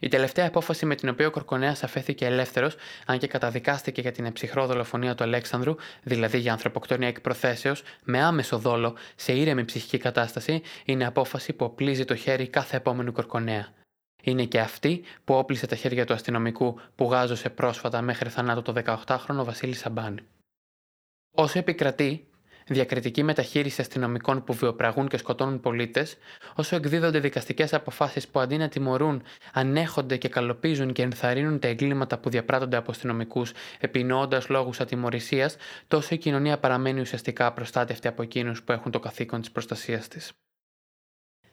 Η 0.00 0.08
τελευταία 0.08 0.46
απόφαση 0.46 0.87
με 0.87 0.94
την 0.94 1.08
οποία 1.08 1.26
ο 1.26 1.30
Κορκονέας 1.30 1.84
αφέθηκε 1.84 2.26
ελεύθερος, 2.26 2.76
αν 3.06 3.18
και 3.18 3.26
καταδικάστηκε 3.26 4.00
για 4.00 4.12
την 4.12 4.24
εψυχρό 4.24 4.66
δολοφονία 4.66 5.14
του 5.14 5.24
Αλέξανδρου, 5.24 5.74
δηλαδή 6.02 6.38
για 6.38 6.52
ανθρωποκτονία 6.52 7.08
εκ 7.08 7.20
προθέσεως, 7.20 7.82
με 8.04 8.22
άμεσο 8.22 8.58
δόλο, 8.58 8.96
σε 9.16 9.32
ήρεμη 9.32 9.64
ψυχική 9.64 9.98
κατάσταση, 9.98 10.62
είναι 10.84 11.06
απόφαση 11.06 11.52
που 11.52 11.64
οπλίζει 11.64 12.04
το 12.04 12.14
χέρι 12.14 12.48
κάθε 12.48 12.76
επόμενου 12.76 13.12
Κορκονέα. 13.12 13.68
Είναι 14.22 14.44
και 14.44 14.61
αυτή 14.61 15.02
που 15.24 15.34
όπλησε 15.34 15.66
τα 15.66 15.76
χέρια 15.76 16.06
του 16.06 16.12
αστυνομικού 16.12 16.80
που 16.94 17.04
γάζωσε 17.04 17.50
πρόσφατα 17.50 18.02
μέχρι 18.02 18.28
θανάτου 18.28 18.62
το 18.62 18.82
18χρονο 18.87 19.44
Βασίλη 19.44 19.74
Σαμπάνη. 19.74 20.20
Όσο 21.37 21.58
επικρατεί 21.58 22.27
διακριτική 22.74 23.22
μεταχείριση 23.22 23.81
αστυνομικών 23.81 24.44
που 24.44 24.52
βιοπραγούν 24.52 25.09
και 25.09 25.16
σκοτώνουν 25.16 25.61
πολίτες, 25.61 26.16
όσο 26.54 26.76
εκδίδονται 26.76 27.18
δικαστικές 27.20 27.74
αποφάσεις 27.74 28.28
που 28.28 28.40
αντί 28.40 28.57
να 28.57 28.68
τιμωρούν, 28.68 29.22
ανέχονται 29.52 30.16
και 30.16 30.28
καλοπίζουν 30.28 30.92
και 30.92 31.02
ενθαρρύνουν 31.02 31.59
τα 31.59 31.68
εγκλήματα 31.68 32.18
που 32.18 32.31
διαπράττονται 32.31 32.76
από 32.76 32.90
αστυνομικούς, 32.90 33.52
επινοώντας 33.81 34.48
λόγους 34.48 34.81
ατιμορρησίας, 34.81 35.57
τόσο 35.88 36.14
η 36.14 36.18
κοινωνία 36.18 36.59
παραμένει 36.59 37.00
ουσιαστικά 37.00 37.52
προστάτευτη 37.52 38.09
από 38.09 38.22
εκείνους 38.22 38.62
που 38.62 38.72
έχουν 38.72 38.90
το 38.90 39.00
καθήκον 39.00 39.40
της 39.40 39.50
προστασίας 39.50 40.09
της. 40.09 40.33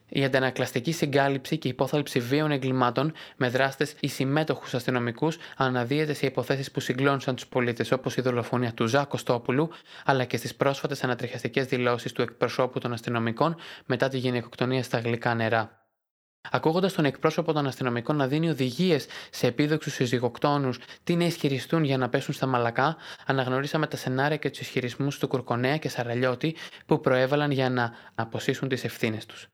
Η 0.10 0.24
αντανακλαστική 0.24 0.92
συγκάλυψη 0.92 1.58
και 1.58 1.68
υπόθαλψη 1.68 2.20
βίων 2.20 2.52
εγκλημάτων 2.52 3.14
με 3.36 3.50
δράστες 3.50 3.96
ή 4.00 4.08
συμμέτοχους 4.08 4.74
αστυνομικούς 4.74 5.38
αναδύεται 5.58 6.14
σε 6.14 6.26
υποθέσεις 6.26 6.72
που 6.72 6.80
συγκλώνησαν 6.80 7.36
τους 7.36 7.48
πολίτες, 7.48 7.92
όπως 7.92 8.18
η 8.18 8.22
δολοφονία 8.22 8.74
του 8.74 8.88
Ζάκ 8.88 9.08
Κωστόπουλου, 9.08 9.70
αλλά 10.06 10.26
και 10.26 10.38
στις 10.38 10.56
πρόσφατες 10.56 11.04
ανατριχιαστικές 11.04 11.66
δηλώσεις 11.66 12.12
του 12.12 12.22
εκπροσώπου 12.22 12.80
των 12.80 12.94
αστυνομικών 12.94 13.56
μετά 13.86 14.08
τη 14.08 14.18
γυναικοκτονία 14.18 14.84
στα 14.84 15.00
γλυκά 15.00 15.34
νερά. 15.36 15.86
Ακούγοντας 16.52 16.94
τον 16.94 17.06
εκπρόσωπο 17.06 17.54
των 17.54 17.68
αστυνομικών 17.68 18.16
να 18.16 18.28
δίνει 18.28 18.50
οδηγίες 18.50 19.06
σε 19.30 19.48
επίδοξους 19.48 19.94
συζυγοκτόνους 19.94 20.80
τι 21.04 21.16
να 21.16 21.26
ισχυριστούν 21.26 21.84
για 21.84 21.98
να 21.98 22.10
πέσουν 22.10 22.34
στα 22.34 22.46
μαλακά, 22.46 22.98
αναγνωρίσαμε 23.26 23.88
τα 23.88 23.98
σενάρια 23.98 24.38
και 24.38 24.50
τους 24.50 24.60
ισχυρισμούς 24.60 25.18
του 25.18 25.28
Κουρκονέα 25.28 25.78
και 25.78 25.90
Σαραλιώτη 25.90 26.56
που 26.86 27.00
προέβαλαν 27.00 27.52
για 27.52 27.70
να 27.70 27.94
αποσύσουν 28.16 28.68
τις 28.68 28.84
ευθύνες 28.84 29.26
τους. 29.26 29.50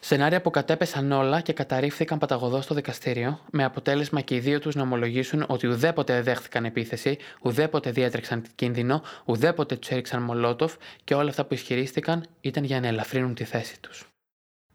Σενάρια 0.00 0.40
που 0.40 0.50
κατέπεσαν 0.50 1.12
όλα 1.12 1.40
και 1.40 1.52
καταρρίφθηκαν 1.52 2.18
παταγωδός 2.18 2.64
στο 2.64 2.74
δικαστήριο, 2.74 3.40
με 3.50 3.64
αποτέλεσμα 3.64 4.20
και 4.20 4.34
οι 4.34 4.38
δύο 4.38 4.58
τους 4.58 4.74
να 4.74 4.82
ομολογήσουν 4.82 5.44
ότι 5.48 5.66
ουδέποτε 5.66 6.22
δέχθηκαν 6.22 6.64
επίθεση, 6.64 7.18
ουδέποτε 7.42 7.90
διέτρεξαν 7.90 8.42
κίνδυνο, 8.54 9.02
ουδέποτε 9.24 9.76
τους 9.76 9.88
έριξαν 9.90 10.22
μολότοφ 10.22 10.74
και 11.04 11.14
όλα 11.14 11.28
αυτά 11.28 11.44
που 11.44 11.54
ισχυρίστηκαν 11.54 12.24
ήταν 12.40 12.64
για 12.64 12.80
να 12.80 12.86
ελαφρύνουν 12.86 13.34
τη 13.34 13.44
θέση 13.44 13.80
τους. 13.80 14.08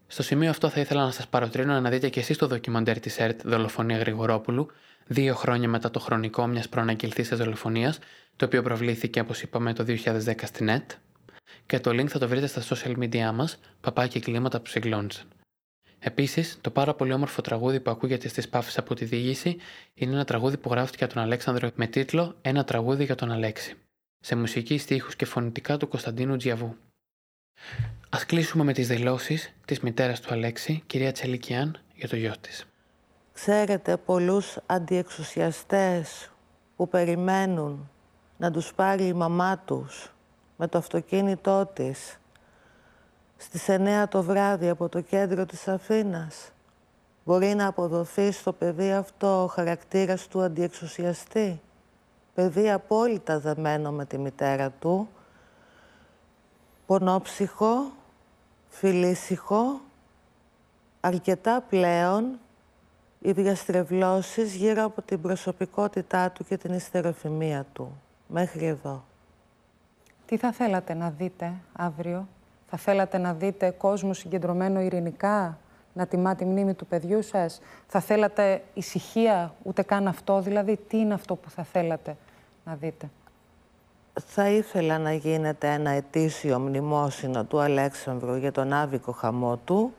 Στο 0.07 0.23
σημείο 0.23 0.49
αυτό 0.49 0.69
θα 0.69 0.79
ήθελα 0.79 1.03
να 1.03 1.11
σας 1.11 1.27
παροτρύνω 1.27 1.79
να 1.79 1.89
δείτε 1.89 2.09
και 2.09 2.19
εσείς 2.19 2.37
το 2.37 2.47
ντοκιμαντέρ 2.47 2.99
της 2.99 3.19
ΕΡΤ 3.19 3.41
Δολοφονία 3.43 3.97
Γρηγορόπουλου, 3.97 4.67
δύο 5.07 5.35
χρόνια 5.35 5.69
μετά 5.69 5.91
το 5.91 5.99
χρονικό 5.99 6.47
μιας 6.47 6.69
προαναγγελθή 6.69 7.35
δολοφονίας, 7.35 7.99
το 8.35 8.45
οποίο 8.45 8.61
προβλήθηκε 8.61 9.19
όπως 9.19 9.41
είπαμε 9.41 9.73
το 9.73 9.83
2010 9.83 10.45
στην 10.45 10.69
ΕΡΤ, 10.69 10.91
και 11.65 11.79
το 11.79 11.91
link 11.91 12.07
θα 12.07 12.19
το 12.19 12.27
βρείτε 12.27 12.47
στα 12.47 12.61
social 12.61 12.97
media 12.97 13.31
μας, 13.33 13.59
παπάκι 13.81 14.19
κλίματα 14.19 14.59
που 14.59 14.67
συγκλώνησαν. 14.67 15.27
Επίσης, 15.99 16.57
το 16.61 16.69
πάρα 16.69 16.93
πολύ 16.93 17.13
όμορφο 17.13 17.41
τραγούδι 17.41 17.79
που 17.79 17.91
ακούγεται 17.91 18.27
στις 18.27 18.49
πάφες 18.49 18.77
από 18.77 18.95
τη 18.95 19.05
διήγηση 19.05 19.57
είναι 19.93 20.11
ένα 20.11 20.25
τραγούδι 20.25 20.57
που 20.57 20.69
γράφτηκε 20.69 21.03
από 21.03 21.13
τον 21.13 21.23
Αλέξανδρο 21.23 21.69
με 21.75 21.87
τίτλο 21.87 22.35
Ένα 22.41 22.63
τραγούδι 22.63 23.03
για 23.03 23.15
τον 23.15 23.31
Αλέξη. 23.31 23.75
Σε 24.19 24.35
μουσική, 24.35 24.77
στίχους 24.77 25.15
και 25.15 25.25
φωνητικά 25.25 25.77
του 25.77 25.87
Κωνσταντίνου 25.87 26.37
Τζιαβού. 26.37 26.75
Α 28.09 28.17
κλείσουμε 28.25 28.63
με 28.63 28.73
τις 28.73 28.87
δηλώσεις 28.87 29.53
της 29.65 29.79
μητέρας 29.79 30.19
του 30.19 30.33
Αλέξη, 30.33 30.83
κυρία 30.87 31.11
Τσελικιάν, 31.11 31.77
για 31.95 32.07
το 32.07 32.15
γιο 32.15 32.33
της. 32.41 32.65
Ξέρετε 33.33 33.97
πολλούς 33.97 34.57
αντιεξουσιαστές 34.65 36.31
που 36.75 36.87
περιμένουν 36.89 37.89
να 38.37 38.51
τους 38.51 38.73
πάρει 38.73 39.05
η 39.05 39.13
μαμά 39.13 39.59
τους 39.59 40.12
με 40.57 40.67
το 40.67 40.77
αυτοκίνητό 40.77 41.69
της 41.73 42.19
στις 43.37 43.65
9 43.67 44.05
το 44.09 44.23
βράδυ 44.23 44.69
από 44.69 44.89
το 44.89 45.01
κέντρο 45.01 45.45
της 45.45 45.67
Αθήνας. 45.67 46.51
Μπορεί 47.25 47.55
να 47.55 47.67
αποδοθεί 47.67 48.31
στο 48.31 48.53
παιδί 48.53 48.91
αυτό 48.91 49.43
ο 49.43 49.47
χαρακτήρας 49.47 50.27
του 50.27 50.41
αντιεξουσιαστή. 50.41 51.61
Παιδί 52.33 52.71
απόλυτα 52.71 53.39
δεμένο 53.39 53.91
με 53.91 54.05
τη 54.05 54.17
μητέρα 54.17 54.69
του, 54.69 55.09
πονόψυχο, 56.85 57.91
φιλήσυχο, 58.69 59.81
αρκετά 60.99 61.61
πλέον 61.69 62.39
οι 63.19 63.31
διαστρεβλώσεις 63.31 64.55
γύρω 64.55 64.83
από 64.83 65.01
την 65.01 65.21
προσωπικότητά 65.21 66.31
του 66.31 66.43
και 66.43 66.57
την 66.57 66.73
ιστεροφημία 66.73 67.65
του. 67.73 68.01
Μέχρι 68.27 68.65
εδώ. 68.65 69.03
Τι 70.25 70.37
θα 70.37 70.51
θέλατε 70.51 70.93
να 70.93 71.09
δείτε 71.09 71.53
αύριο, 71.73 72.27
θα 72.69 72.77
θέλατε 72.77 73.17
να 73.17 73.33
δείτε 73.33 73.69
κόσμο 73.69 74.13
συγκεντρωμένο 74.13 74.81
ειρηνικά, 74.81 75.57
να 75.93 76.05
τιμά 76.07 76.35
τη 76.35 76.45
μνήμη 76.45 76.73
του 76.73 76.85
παιδιού 76.85 77.21
σας, 77.21 77.61
θα 77.87 77.99
θέλατε 77.99 78.63
ησυχία, 78.73 79.55
ούτε 79.63 79.81
καν 79.81 80.07
αυτό, 80.07 80.41
δηλαδή 80.41 80.79
τι 80.87 80.97
είναι 80.97 81.13
αυτό 81.13 81.35
που 81.35 81.49
θα 81.49 81.63
θέλατε 81.63 82.17
να 82.65 82.75
δείτε; 82.75 83.09
Θα 84.13 84.49
ήθελα 84.49 84.97
να 84.97 85.13
γίνεται 85.13 85.67
ένα 85.67 85.89
ετήσιο 85.89 86.59
μνημόσυνο 86.59 87.43
του 87.45 87.59
Αλέξανδρου 87.59 88.35
για 88.35 88.51
τον 88.51 88.73
άβικο 88.73 89.11
χαμό 89.11 89.57
του, 89.57 89.93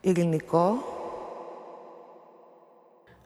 ειρηνικό. 0.00 0.72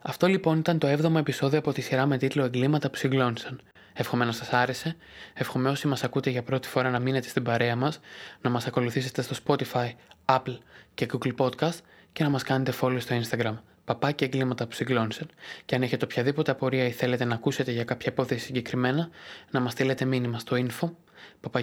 Αυτό 0.03 0.27
λοιπόν 0.27 0.59
ήταν 0.59 0.79
το 0.79 0.89
7ο 0.93 1.15
επεισόδιο 1.15 1.59
από 1.59 1.73
τη 1.73 1.81
σειρά 1.81 2.07
με 2.07 2.19
τίτλο 2.19 2.45
«Εγκλήματα 2.45 2.91
που 2.91 2.97
συγκλώνησαν». 2.97 3.61
Εύχομαι 3.97 4.25
να 4.25 4.33
σας 4.33 4.53
άρεσε. 4.53 4.97
Εύχομαι 5.35 5.69
όσοι 5.69 5.87
μας 5.87 6.05
ακούτε 6.05 6.31
για 6.31 6.43
πρώτη 6.43 6.69
φορά 6.69 6.91
να 6.91 6.99
μείνετε 6.99 7.29
στην 7.29 7.43
παρέα 7.43 7.77
μας, 7.77 8.01
να 8.41 8.51
μας 8.51 8.67
ακολουθήσετε 8.67 9.23
στο 9.23 9.37
Spotify, 9.45 9.91
Apple 10.25 10.59
και 10.95 11.07
Google 11.13 11.35
Podcast 11.37 11.79
και 12.13 12.23
να 12.23 12.31
μας 12.31 12.43
κάνετε 12.43 12.73
follow 12.81 13.01
στο 13.01 13.21
Instagram. 13.21 13.55
Παπάκι 13.85 14.25
εγκλήματα 14.25 14.67
που 14.67 14.75
συγκλώνησαν. 14.75 15.29
Και 15.65 15.75
αν 15.75 15.83
έχετε 15.83 16.05
οποιαδήποτε 16.05 16.51
απορία 16.51 16.85
ή 16.85 16.91
θέλετε 16.91 17.25
να 17.25 17.35
ακούσετε 17.35 17.73
για 17.73 17.85
κάποια 17.85 18.13
υπόθεση 18.13 18.45
συγκεκριμένα, 18.45 19.09
να 19.51 19.61
μας 19.61 19.73
στείλετε 19.73 20.05
μήνυμα 20.05 20.39
στο 20.39 20.57
info 20.57 20.91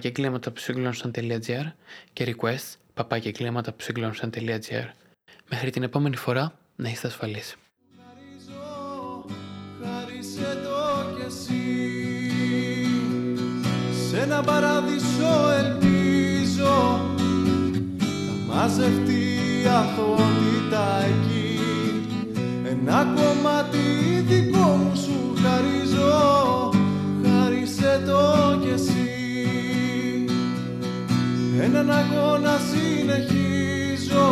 εγκλήματα 0.02 0.52
που 0.52 0.60
συγκλώνησαν.gr 0.60 1.72
και 2.14 2.36
requests 2.36 2.76
εγκλήματα 3.24 3.72
που 3.72 3.82
συγκλώνησαν.gr. 3.82 4.90
Μέχρι 5.50 5.70
την 5.70 5.84
επόμενη 5.84 6.16
φορά 6.16 6.60
να 6.76 6.90
είστε 6.90 7.08
ασφαλείς. 7.08 7.56
ένα 14.24 14.42
παράδεισο 14.42 15.34
ελπίζω. 15.60 17.02
Θα 17.98 18.54
μαζευτεί 18.54 19.22
η 19.64 19.68
αθότητα 19.68 20.86
εκεί. 21.04 21.60
Ένα 22.72 23.14
κομμάτι 23.16 23.78
δικό 24.28 24.68
μου 24.68 24.92
σου 24.96 25.34
χαρίζω. 25.44 26.70
Χαρίσε 27.24 28.04
το 28.06 28.58
κι 28.62 28.70
εσύ. 28.74 29.10
Έναν 31.62 31.92
αγώνα 31.92 32.58
συνεχίζω. 32.72 34.30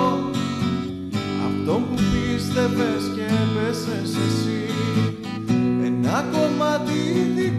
Αυτό 1.48 1.72
που 1.72 1.96
πίστευες 1.96 3.04
και 3.16 3.22
έπεσες 3.22 4.16
εσύ. 4.28 4.74
Ένα 5.86 6.26
κομμάτι 6.32 7.00
δικό 7.36 7.59